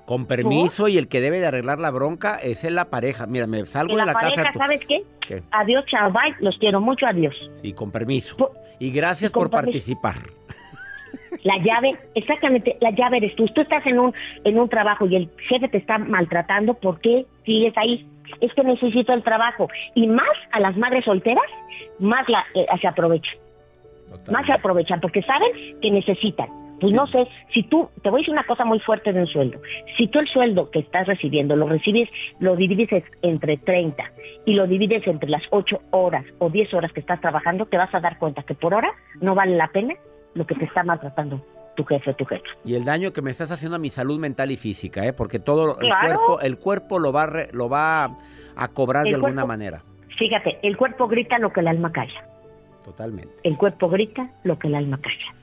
Con 0.05 0.27
permiso 0.27 0.87
y 0.87 0.97
el 0.97 1.09
que 1.09 1.19
debe 1.19 1.41
de 1.41 1.47
arreglar 1.47 1.81
la 1.81 1.91
bronca 1.91 2.37
es 2.37 2.63
en 2.63 2.75
la 2.75 2.89
pareja. 2.89 3.27
Mira, 3.27 3.47
me 3.47 3.65
salgo 3.65 3.97
de 3.97 4.05
la, 4.05 4.13
pareja, 4.13 4.43
casa. 4.43 4.59
¿sabes 4.59 4.79
qué? 4.87 5.03
Adiós, 5.51 5.83
chao, 5.87 6.09
bye. 6.09 6.33
Los 6.39 6.57
quiero 6.57 6.79
mucho, 6.79 7.05
adiós. 7.05 7.35
Sí, 7.55 7.73
con 7.73 7.91
permiso. 7.91 8.53
y 8.79 8.91
gracias 8.91 9.33
por 9.33 9.49
participar. 9.49 10.15
La 11.43 11.57
llave, 11.57 11.97
exactamente, 12.15 12.77
la 12.79 12.91
llave 12.91 13.17
eres 13.17 13.35
tú. 13.35 13.45
Tú 13.47 13.59
estás 13.59 13.85
en 13.85 13.99
un, 13.99 14.13
en 14.45 14.57
un 14.57 14.69
trabajo 14.69 15.05
y 15.05 15.17
el 15.17 15.29
jefe 15.49 15.67
te 15.67 15.77
está 15.77 15.97
maltratando, 15.97 16.75
¿por 16.75 17.01
qué 17.01 17.25
sigues 17.45 17.73
ahí? 17.77 18.07
Es 18.41 18.53
que 18.53 18.63
necesito 18.63 19.13
el 19.13 19.23
trabajo. 19.23 19.67
Y 19.95 20.07
más 20.07 20.27
a 20.51 20.59
las 20.59 20.77
madres 20.77 21.05
solteras, 21.05 21.45
más 21.99 22.27
la, 22.29 22.45
eh, 22.53 22.65
se 22.79 22.87
aprovechan. 22.87 23.37
Más 24.31 24.45
se 24.45 24.53
aprovechan 24.53 24.99
porque 24.99 25.21
saben 25.21 25.79
que 25.81 25.91
necesitan. 25.91 26.49
Pues 26.79 26.93
no 26.93 27.07
sé, 27.07 27.27
si 27.53 27.63
tú, 27.63 27.89
te 28.01 28.09
voy 28.09 28.19
a 28.19 28.21
decir 28.21 28.33
una 28.33 28.45
cosa 28.45 28.63
muy 28.63 28.79
fuerte 28.79 29.11
de 29.11 29.19
un 29.19 29.27
sueldo. 29.27 29.61
Si 29.97 30.07
tú 30.07 30.19
el 30.19 30.27
sueldo 30.27 30.71
que 30.71 30.79
estás 30.79 31.07
recibiendo 31.07 31.57
lo 31.57 31.67
recibes, 31.67 32.09
lo 32.39 32.55
divides 32.55 33.03
entre 33.21 33.57
30 33.57 34.11
y 34.45 34.53
lo 34.53 34.65
divides 34.65 35.05
entre 35.05 35.29
las 35.29 35.43
8 35.49 35.81
horas 35.91 36.25
o 36.37 36.49
10 36.49 36.73
horas 36.73 36.93
que 36.93 37.01
estás 37.01 37.19
trabajando, 37.19 37.65
te 37.65 37.77
vas 37.77 37.93
a 37.93 37.99
dar 37.99 38.17
cuenta 38.17 38.43
que 38.43 38.55
por 38.55 38.73
hora 38.73 38.91
no 39.19 39.35
vale 39.35 39.57
la 39.57 39.67
pena 39.67 39.95
lo 40.35 40.47
que 40.47 40.55
te 40.55 40.65
está 40.65 40.83
maltratando 40.83 41.43
tu 41.75 41.83
jefe, 41.85 42.13
tu 42.13 42.25
jefe. 42.25 42.43
Y 42.65 42.75
el 42.75 42.83
daño 42.83 43.13
que 43.13 43.21
me 43.21 43.31
estás 43.31 43.51
haciendo 43.51 43.77
a 43.77 43.79
mi 43.79 43.89
salud 43.89 44.19
mental 44.19 44.51
y 44.51 44.57
física, 44.57 45.05
¿eh? 45.05 45.13
Porque 45.13 45.39
todo 45.39 45.77
el 45.79 45.89
cuerpo, 45.89 46.39
el 46.41 46.57
cuerpo 46.57 46.99
lo 46.99 47.11
va, 47.11 47.23
a 47.23 47.47
lo 47.51 47.69
va 47.69 48.15
a 48.55 48.67
cobrar 48.69 49.05
de 49.05 49.15
alguna 49.15 49.45
manera. 49.45 49.83
Fíjate, 50.17 50.59
el 50.63 50.75
cuerpo 50.75 51.07
grita 51.07 51.39
lo 51.39 51.53
que 51.53 51.61
el 51.61 51.67
alma 51.67 51.91
calla. 51.91 52.25
Totalmente. 52.83 53.33
El 53.43 53.57
cuerpo 53.57 53.89
grita 53.89 54.29
lo 54.43 54.59
que 54.59 54.67
el 54.67 54.75
alma 54.75 54.99
calla. 55.01 55.33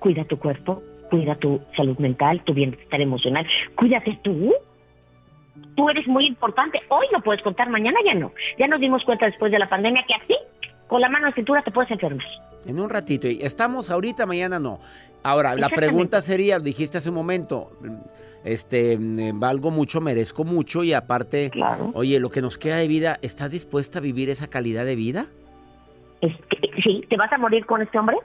Cuida 0.00 0.24
tu 0.24 0.38
cuerpo, 0.38 0.82
cuida 1.10 1.36
tu 1.36 1.60
salud 1.76 1.96
mental, 1.98 2.42
tu 2.44 2.54
bienestar 2.54 3.00
emocional. 3.00 3.46
Cuídate 3.76 4.18
tú. 4.22 4.52
Tú 5.76 5.88
eres 5.90 6.06
muy 6.06 6.26
importante. 6.26 6.80
Hoy 6.88 7.06
no 7.12 7.20
puedes 7.20 7.42
contar, 7.42 7.68
mañana 7.70 7.98
ya 8.04 8.14
no. 8.14 8.32
Ya 8.58 8.66
nos 8.66 8.80
dimos 8.80 9.04
cuenta 9.04 9.26
después 9.26 9.52
de 9.52 9.58
la 9.58 9.68
pandemia 9.68 10.04
que 10.06 10.14
así, 10.14 10.36
con 10.88 11.00
la 11.00 11.08
mano 11.08 11.26
en 11.26 11.30
la 11.30 11.34
cintura, 11.34 11.62
te 11.62 11.70
puedes 11.70 11.90
enfermar. 11.90 12.26
En 12.66 12.80
un 12.80 12.90
ratito. 12.90 13.28
Y 13.28 13.40
estamos 13.42 13.90
ahorita, 13.90 14.26
mañana 14.26 14.58
no. 14.58 14.80
Ahora, 15.22 15.54
la 15.54 15.68
pregunta 15.68 16.20
sería, 16.20 16.58
dijiste 16.58 16.98
hace 16.98 17.10
un 17.10 17.14
momento, 17.14 17.70
este, 18.44 18.98
valgo 19.34 19.70
mucho, 19.70 20.00
merezco 20.00 20.44
mucho 20.44 20.82
y 20.84 20.92
aparte, 20.92 21.50
oye, 21.94 22.18
lo 22.20 22.30
que 22.30 22.40
nos 22.40 22.58
queda 22.58 22.76
de 22.76 22.88
vida, 22.88 23.18
¿estás 23.22 23.52
dispuesta 23.52 23.98
a 23.98 24.02
vivir 24.02 24.30
esa 24.30 24.48
calidad 24.48 24.84
de 24.84 24.96
vida? 24.96 25.26
sí, 26.82 27.04
¿te 27.08 27.16
vas 27.16 27.32
a 27.32 27.38
morir 27.38 27.66
con 27.66 27.82
este 27.82 27.98
hombre? 27.98 28.16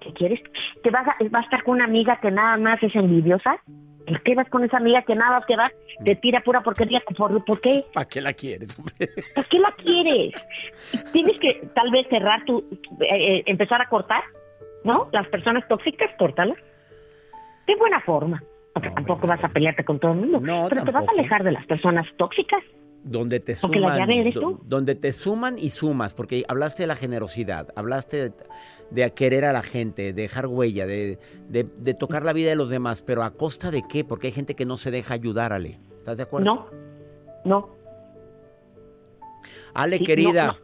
¿Qué 0.00 0.12
quieres? 0.12 0.40
¿Te 0.82 0.90
vas 0.90 1.06
a, 1.06 1.16
vas 1.30 1.42
a 1.42 1.44
estar 1.44 1.62
con 1.64 1.74
una 1.74 1.84
amiga 1.84 2.18
que 2.20 2.30
nada 2.30 2.56
más 2.56 2.82
es 2.82 2.94
envidiosa? 2.94 3.56
¿Por 4.12 4.22
qué 4.24 4.34
vas 4.34 4.48
con 4.50 4.62
esa 4.62 4.76
amiga 4.76 5.00
que 5.02 5.14
nada 5.14 5.42
que 5.48 5.56
va, 5.56 5.72
te 6.04 6.16
tira 6.16 6.42
pura 6.42 6.62
porquería? 6.62 7.02
¿Por, 7.16 7.42
¿por 7.46 7.60
qué? 7.62 7.86
¿Para 7.94 8.06
qué 8.06 8.20
la 8.20 8.34
quieres? 8.34 8.78
¿Para 9.34 9.48
qué 9.48 9.58
la 9.58 9.72
quieres? 9.72 10.34
Tienes 11.12 11.38
que 11.38 11.66
tal 11.74 11.90
vez 11.90 12.06
cerrar 12.10 12.44
tu, 12.44 12.58
eh, 13.00 13.06
eh, 13.08 13.42
empezar 13.46 13.80
a 13.80 13.88
cortar, 13.88 14.22
¿no? 14.84 15.08
Las 15.12 15.26
personas 15.28 15.66
tóxicas, 15.66 16.10
córtalas. 16.18 16.58
De 17.66 17.74
buena 17.76 18.00
forma. 18.02 18.42
Porque 18.74 18.90
tampoco 18.90 19.26
vas 19.26 19.42
a 19.42 19.48
pelearte 19.48 19.82
con 19.82 19.98
todo 19.98 20.12
el 20.12 20.18
mundo. 20.18 20.40
No, 20.40 20.66
pero 20.68 20.84
te 20.84 20.90
vas 20.90 21.08
a 21.08 21.12
alejar 21.12 21.42
de 21.42 21.52
las 21.52 21.64
personas 21.64 22.06
tóxicas 22.18 22.62
donde 23.04 23.40
te 23.40 23.54
suman, 23.54 24.08
donde 24.66 24.94
te 24.94 25.12
suman 25.12 25.58
y 25.58 25.70
sumas, 25.70 26.14
porque 26.14 26.44
hablaste 26.48 26.84
de 26.84 26.86
la 26.86 26.96
generosidad, 26.96 27.68
hablaste 27.74 28.32
de, 28.90 29.12
querer 29.12 29.44
a 29.44 29.52
la 29.52 29.62
gente, 29.62 30.12
de 30.12 30.22
dejar 30.22 30.46
huella, 30.46 30.86
de, 30.86 31.18
tocar 31.98 32.24
la 32.24 32.32
vida 32.32 32.50
de 32.50 32.56
los 32.56 32.70
demás, 32.70 33.02
pero 33.02 33.22
a 33.22 33.32
costa 33.32 33.70
de 33.70 33.82
qué? 33.82 34.04
Porque 34.04 34.28
hay 34.28 34.32
gente 34.32 34.54
que 34.54 34.64
no 34.64 34.76
se 34.76 34.90
deja 34.90 35.14
ayudar, 35.14 35.52
Ale. 35.52 35.80
¿Estás 35.96 36.16
de 36.16 36.24
acuerdo? 36.24 36.44
No, 36.44 36.66
no. 37.44 37.82
Ale, 39.74 40.00
querida, 40.00 40.58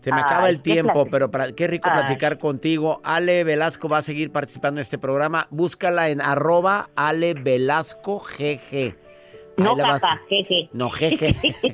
se 0.00 0.12
me 0.12 0.20
acaba 0.20 0.48
el 0.48 0.60
tiempo, 0.60 1.06
pero 1.10 1.30
para, 1.30 1.52
qué 1.52 1.66
rico 1.66 1.90
platicar 1.92 2.38
contigo. 2.38 3.00
Ale 3.04 3.44
Velasco 3.44 3.88
va 3.88 3.98
a 3.98 4.02
seguir 4.02 4.32
participando 4.32 4.80
en 4.80 4.82
este 4.82 4.98
programa. 4.98 5.48
Búscala 5.50 6.08
en 6.08 6.20
arroba 6.20 6.90
Ale 6.96 7.34
Velasco 7.34 8.18
GG. 8.18 9.01
No, 9.62 9.76
jaja, 9.76 10.20
jeje. 10.28 10.68
No, 10.72 10.90
jeje. 10.90 11.34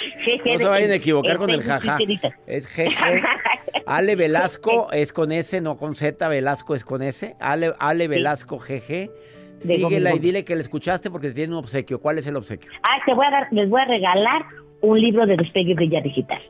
no 0.46 0.58
se 0.58 0.64
vayan 0.64 0.90
a 0.90 0.94
equivocar 0.94 1.38
con 1.38 1.50
el 1.50 1.62
jaja. 1.62 1.98
Es 2.46 2.66
jeje. 2.66 3.22
Ale 3.86 4.16
Velasco 4.16 4.90
es 4.92 5.12
con 5.12 5.32
S, 5.32 5.60
no 5.60 5.76
con 5.76 5.94
Z. 5.94 6.28
Velasco 6.28 6.74
es 6.74 6.84
con 6.84 7.02
S. 7.02 7.36
Ale, 7.40 7.74
Ale 7.78 8.08
Velasco, 8.08 8.58
jeje. 8.58 9.10
Síguela 9.58 10.14
y 10.14 10.18
dile 10.18 10.44
que 10.44 10.54
le 10.54 10.62
escuchaste 10.62 11.10
porque 11.10 11.30
tiene 11.30 11.52
un 11.52 11.58
obsequio. 11.58 12.00
¿Cuál 12.00 12.18
es 12.18 12.26
el 12.26 12.36
obsequio? 12.36 12.70
Ah, 12.82 12.98
te 13.04 13.12
voy 13.12 13.26
a 13.26 13.30
dar, 13.30 13.48
les 13.50 13.68
voy 13.68 13.80
a 13.80 13.84
regalar 13.84 14.42
un 14.80 14.98
libro 15.00 15.26
de 15.26 15.36
Despegue 15.36 15.74
Brilla 15.74 16.00
Digital. 16.00 16.40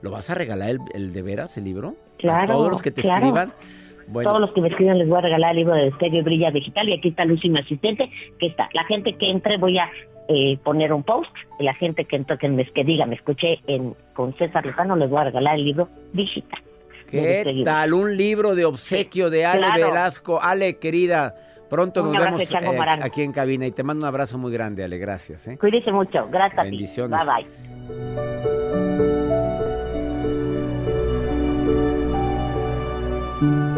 ¿Lo 0.00 0.10
vas 0.10 0.30
a 0.30 0.34
regalar 0.34 0.76
el, 0.94 1.12
de 1.12 1.22
veras, 1.22 1.56
el 1.56 1.64
libro? 1.64 1.96
Claro. 2.18 2.42
A 2.42 2.46
todos 2.46 2.70
los 2.70 2.82
que 2.82 2.90
te 2.90 3.00
escriban. 3.00 3.52
Todos 4.12 4.40
los 4.40 4.52
que 4.52 4.60
me 4.60 4.68
escriban 4.68 4.98
les 4.98 5.08
voy 5.08 5.18
a 5.18 5.22
regalar 5.22 5.50
el 5.50 5.58
libro 5.58 5.74
de 5.74 5.92
y 6.00 6.22
Brilla 6.22 6.50
Digital 6.50 6.88
y 6.88 6.94
aquí 6.94 7.08
está 7.08 7.24
Lucy, 7.24 7.48
mi 7.50 7.60
asistente, 7.60 8.10
que 8.38 8.46
está. 8.46 8.68
La 8.72 8.84
gente 8.84 9.14
que 9.14 9.30
entre 9.30 9.58
voy 9.58 9.78
a 9.78 9.90
eh, 10.28 10.58
poner 10.62 10.92
un 10.92 11.02
post 11.02 11.30
y 11.58 11.64
la 11.64 11.74
gente 11.74 12.04
que 12.04 12.16
entre, 12.16 12.38
que, 12.38 12.48
me, 12.48 12.64
que 12.66 12.84
diga, 12.84 13.06
me 13.06 13.14
escuché 13.14 13.60
en, 13.66 13.94
con 14.14 14.36
César 14.36 14.64
Lozano, 14.64 14.96
les 14.96 15.10
voy 15.10 15.20
a 15.20 15.24
regalar 15.24 15.56
el 15.56 15.64
libro 15.64 15.88
digital. 16.12 16.62
¿Qué 17.10 17.62
tal? 17.64 17.94
Un 17.94 18.16
libro 18.16 18.54
de 18.54 18.64
obsequio 18.64 19.30
de 19.30 19.46
Ale 19.46 19.66
Velasco. 19.74 20.40
Ale, 20.42 20.76
querida, 20.76 21.34
pronto 21.70 22.02
nos 22.02 22.16
vemos 22.16 22.52
eh, 22.52 22.58
aquí 23.00 23.22
en 23.22 23.32
cabina 23.32 23.66
y 23.66 23.70
te 23.70 23.82
mando 23.82 24.04
un 24.04 24.08
abrazo 24.08 24.36
muy 24.36 24.52
grande, 24.52 24.84
Ale. 24.84 24.98
Gracias. 24.98 25.48
¿eh? 25.48 25.56
Cuídese 25.58 25.90
mucho. 25.92 26.28
Gracias. 26.30 26.62
Bendiciones. 26.62 27.18
Bye 27.24 27.46
bye. 33.40 33.77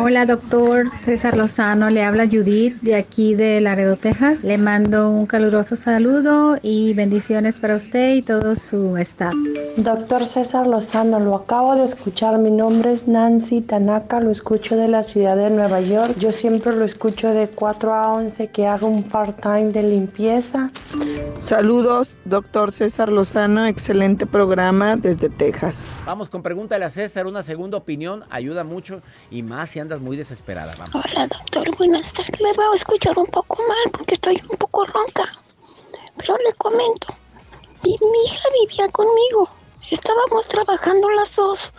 Hola 0.00 0.26
doctor 0.26 0.92
César 1.00 1.36
Lozano, 1.36 1.90
le 1.90 2.04
habla 2.04 2.26
Judith 2.30 2.80
de 2.82 2.94
aquí 2.94 3.34
de 3.34 3.60
Laredo, 3.60 3.96
Texas. 3.96 4.44
Le 4.44 4.56
mando 4.56 5.10
un 5.10 5.26
caluroso 5.26 5.74
saludo 5.74 6.56
y 6.62 6.94
bendiciones 6.94 7.58
para 7.58 7.74
usted 7.74 8.14
y 8.14 8.22
todo 8.22 8.54
su 8.54 8.96
staff. 8.98 9.34
Doctor 9.76 10.24
César 10.24 10.68
Lozano, 10.68 11.18
lo 11.18 11.34
acabo 11.34 11.74
de 11.74 11.84
escuchar, 11.84 12.38
mi 12.38 12.52
nombre 12.52 12.92
es 12.92 13.08
Nancy 13.08 13.60
Tanaka, 13.60 14.20
lo 14.20 14.30
escucho 14.30 14.76
de 14.76 14.86
la 14.86 15.02
ciudad 15.02 15.36
de 15.36 15.50
Nueva 15.50 15.80
York. 15.80 16.14
Yo 16.20 16.30
siempre 16.30 16.76
lo 16.76 16.84
escucho 16.84 17.30
de 17.30 17.48
4 17.48 17.92
a 17.92 18.12
11 18.12 18.48
que 18.52 18.68
hago 18.68 18.86
un 18.86 19.02
part-time 19.02 19.70
de 19.72 19.82
limpieza. 19.82 20.70
Saludos, 21.40 22.18
doctor 22.24 22.70
César 22.70 23.10
Lozano, 23.10 23.66
excelente 23.66 24.26
programa 24.26 24.96
desde 24.96 25.28
Texas. 25.28 25.88
Vamos 26.06 26.28
con 26.28 26.44
pregúntale 26.44 26.84
a 26.84 26.90
César, 26.90 27.26
una 27.26 27.42
segunda 27.42 27.78
opinión 27.78 28.22
ayuda 28.30 28.62
mucho 28.62 29.02
y 29.30 29.42
más 29.42 29.70
si 29.70 29.80
muy 29.96 30.16
desesperada. 30.18 30.74
Hola, 30.92 31.26
doctor, 31.26 31.74
buenas 31.76 32.12
tardes. 32.12 32.40
Me 32.42 32.52
voy 32.52 32.66
a 32.72 32.76
escuchar 32.76 33.18
un 33.18 33.26
poco 33.26 33.56
mal 33.66 33.90
porque 33.92 34.14
estoy 34.14 34.40
un 34.50 34.58
poco 34.58 34.84
ronca. 34.84 35.24
Pero 36.18 36.36
le 36.36 36.52
comento. 36.54 37.16
Mi, 37.82 37.90
mi 37.92 38.24
hija 38.26 38.48
vivía 38.60 38.88
conmigo. 38.90 39.48
Estábamos 39.90 40.46
trabajando 40.46 41.08
las 41.10 41.34
dos. 41.34 41.72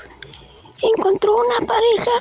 Encontró 0.81 1.35
una 1.35 1.67
pareja 1.67 2.11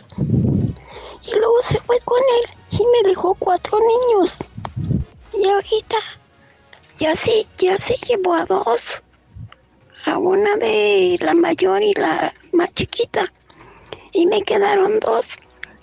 y 1.23 1.31
luego 1.31 1.63
se 1.63 1.81
fue 1.81 1.99
con 2.01 2.21
él 2.43 2.51
y 2.73 2.83
me 2.85 3.09
dejó 3.09 3.35
cuatro 3.35 3.79
niños. 3.79 4.37
Y 5.33 5.49
ahorita 5.49 5.97
ya 6.99 7.17
se, 7.17 7.47
ya 7.57 7.79
se 7.79 7.95
llevó 8.07 8.35
a 8.35 8.45
dos. 8.45 9.03
A 10.05 10.19
una 10.19 10.57
de 10.57 11.19
la 11.23 11.33
mayor 11.33 11.83
y 11.83 11.95
la 11.95 12.35
más 12.53 12.75
chiquita. 12.75 13.33
Y 14.13 14.27
me 14.27 14.43
quedaron 14.43 15.01
dos 15.01 15.39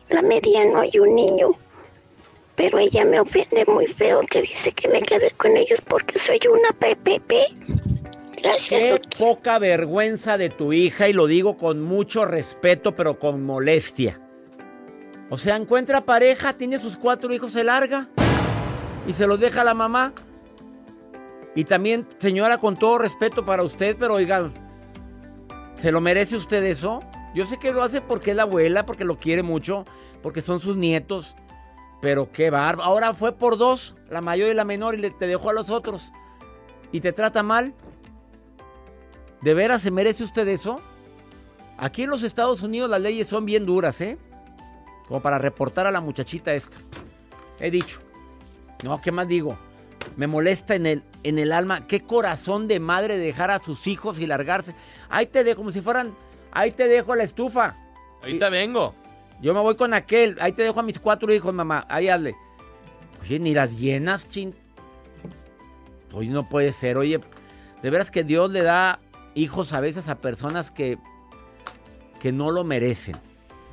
la 0.10 0.22
mediano 0.22 0.84
y 0.84 1.00
un 1.00 1.16
niño. 1.16 1.50
Pero 2.56 2.80
ella 2.80 3.04
me 3.06 3.20
ofende 3.20 3.66
muy 3.68 3.86
feo 3.88 4.22
que 4.30 4.42
dice 4.42 4.72
que 4.72 4.88
me 4.88 5.02
quede 5.02 5.32
con 5.32 5.56
ellos 5.58 5.82
porque 5.82 6.18
soy 6.18 6.40
una 6.50 6.70
PPP. 6.70 7.34
Gracias. 8.42 8.84
Qué 8.84 9.02
poca 9.18 9.60
vergüenza 9.60 10.38
de 10.38 10.50
tu 10.50 10.72
hija 10.72 11.10
y 11.10 11.14
lo 11.14 11.28
digo 11.28 11.58
con 11.58 11.82
mucho 11.82 12.26
respeto 12.26 12.96
pero 12.96 13.20
con 13.20 13.44
molestia. 13.44 14.22
O 15.30 15.38
sea, 15.38 15.56
encuentra 15.56 16.02
pareja, 16.02 16.54
tiene 16.54 16.78
sus 16.78 16.98
cuatro 16.98 17.34
hijos, 17.34 17.52
se 17.52 17.64
larga 17.64 18.08
y 19.08 19.14
se 19.14 19.28
los 19.28 19.40
deja 19.40 19.62
a 19.62 19.66
la 19.66 19.74
mamá. 19.74 20.14
Y 21.56 21.64
también, 21.64 22.08
señora, 22.20 22.58
con 22.58 22.78
todo 22.78 23.00
respeto 23.00 23.46
para 23.46 23.64
usted, 23.64 23.96
pero 23.98 24.16
oigan, 24.16 24.54
¿se 25.76 25.92
lo 25.92 26.02
merece 26.02 26.36
usted 26.36 26.64
eso? 26.64 27.02
Yo 27.36 27.46
sé 27.46 27.58
que 27.58 27.74
lo 27.74 27.84
hace 27.84 28.00
porque 28.00 28.32
es 28.32 28.38
la 28.38 28.44
abuela, 28.44 28.86
porque 28.86 29.04
lo 29.04 29.20
quiere 29.20 29.44
mucho, 29.44 29.86
porque 30.24 30.42
son 30.42 30.60
sus 30.60 30.78
nietos. 30.78 31.36
Pero 32.02 32.32
qué 32.32 32.50
barba. 32.50 32.86
Ahora 32.86 33.14
fue 33.14 33.34
por 33.34 33.58
dos, 33.58 33.98
la 34.10 34.22
mayor 34.22 34.50
y 34.50 34.54
la 34.54 34.64
menor, 34.64 34.96
y 34.96 35.00
le, 35.00 35.12
te 35.12 35.28
dejó 35.28 35.50
a 35.50 35.54
los 35.54 35.70
otros. 35.70 36.14
¿Y 36.94 37.02
te 37.02 37.12
trata 37.12 37.44
mal? 37.44 37.76
¿De 39.42 39.54
veras 39.54 39.82
se 39.82 39.92
merece 39.92 40.24
usted 40.24 40.48
eso? 40.48 40.82
Aquí 41.78 42.04
en 42.04 42.10
los 42.10 42.24
Estados 42.24 42.64
Unidos 42.64 42.90
las 42.90 43.02
leyes 43.02 43.28
son 43.28 43.46
bien 43.46 43.66
duras, 43.66 44.00
¿eh? 44.00 44.18
Como 45.06 45.22
para 45.22 45.38
reportar 45.38 45.88
a 45.88 45.92
la 45.92 46.00
muchachita 46.00 46.54
esta. 46.54 46.78
He 47.60 47.70
dicho. 47.70 48.00
No, 48.82 49.02
¿qué 49.02 49.12
más 49.12 49.28
digo? 49.28 49.58
Me 50.16 50.28
molesta 50.28 50.76
en 50.76 50.86
el, 50.86 51.04
en 51.24 51.38
el 51.38 51.52
alma. 51.52 51.86
Qué 51.86 52.02
corazón 52.02 52.70
de 52.70 52.80
madre 52.80 53.18
dejar 53.18 53.52
a 53.52 53.60
sus 53.60 53.88
hijos 53.88 54.20
y 54.20 54.26
largarse. 54.26 54.74
Ahí 55.10 55.26
te 55.26 55.44
dejo, 55.44 55.58
como 55.58 55.72
si 55.72 55.82
fueran. 55.82 56.16
Ahí 56.56 56.72
te 56.72 56.88
dejo 56.88 57.16
la 57.16 57.24
estufa. 57.24 57.78
Ahorita 58.22 58.50
vengo. 58.50 58.96
Yo 59.42 59.54
me 59.54 59.60
voy 59.60 59.76
con 59.76 59.94
aquel. 59.94 60.38
Ahí 60.40 60.54
te 60.54 60.64
dejo 60.64 60.80
a 60.80 60.84
mis 60.84 61.00
cuatro 61.00 61.32
hijos, 61.34 61.54
mamá. 61.54 61.86
Ahí 61.90 62.08
hazle. 62.08 62.36
Oye, 63.22 63.40
ni 63.40 63.54
las 63.54 63.78
llenas, 63.78 64.26
chin. 64.28 64.56
Oye, 66.14 66.30
no 66.30 66.48
puede 66.48 66.72
ser. 66.72 66.96
Oye, 66.96 67.20
de 67.82 67.90
veras 67.90 68.10
que 68.10 68.24
Dios 68.24 68.52
le 68.52 68.64
da 68.64 69.00
hijos 69.36 69.74
a 69.74 69.82
veces 69.82 70.08
a 70.08 70.16
personas 70.16 70.72
que, 70.72 70.98
que 72.22 72.32
no 72.32 72.52
lo 72.52 72.64
merecen. 72.64 73.16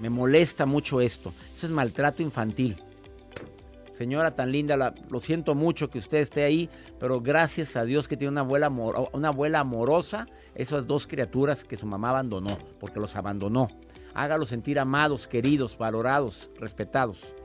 Me 0.01 0.11
molesta 0.11 0.66
mucho 0.66 1.01
esto. 1.01 1.33
Eso 1.55 1.66
es 1.66 1.73
maltrato 1.73 2.21
infantil. 2.25 2.83
Señora 4.02 4.32
tan 4.32 4.50
linda, 4.50 4.92
lo 5.10 5.20
siento 5.20 5.54
mucho 5.54 5.88
que 5.88 5.98
usted 5.98 6.18
esté 6.18 6.42
ahí, 6.42 6.68
pero 6.98 7.20
gracias 7.20 7.76
a 7.76 7.84
Dios 7.84 8.08
que 8.08 8.16
tiene 8.16 8.32
una 8.32 8.40
abuela, 8.40 8.68
una 8.68 9.28
abuela 9.28 9.60
amorosa, 9.60 10.26
esas 10.56 10.88
dos 10.88 11.06
criaturas 11.06 11.62
que 11.62 11.76
su 11.76 11.86
mamá 11.86 12.10
abandonó, 12.10 12.58
porque 12.80 12.98
los 12.98 13.14
abandonó. 13.14 13.68
Hágalos 14.12 14.48
sentir 14.48 14.80
amados, 14.80 15.28
queridos, 15.28 15.78
valorados, 15.78 16.50
respetados. 16.58 17.36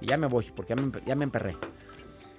Y 0.00 0.06
ya 0.06 0.16
me 0.16 0.26
voy, 0.26 0.50
porque 0.56 0.74
me, 0.74 0.90
ya 1.04 1.14
me 1.16 1.24
emperré. 1.24 1.54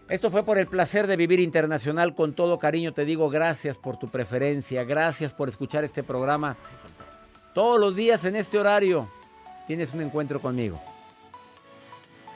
Esto 0.10 0.32
fue 0.32 0.44
por 0.44 0.58
el 0.58 0.66
placer 0.66 1.06
de 1.06 1.16
vivir 1.16 1.40
internacional. 1.40 2.16
Con 2.16 2.34
todo 2.34 2.58
cariño 2.58 2.96
te 2.96 3.06
digo 3.06 3.30
gracias 3.30 3.78
por 3.78 3.98
tu 3.98 4.10
preferencia, 4.10 4.84
gracias 4.86 5.34
por 5.34 5.50
escuchar 5.50 5.84
este 5.84 6.02
programa. 6.02 6.58
Todos 7.54 7.80
los 7.80 7.96
días 7.96 8.26
en 8.26 8.38
este 8.38 8.58
horario 8.58 9.08
tienes 9.68 9.94
un 9.94 10.02
encuentro 10.02 10.42
conmigo. 10.42 10.82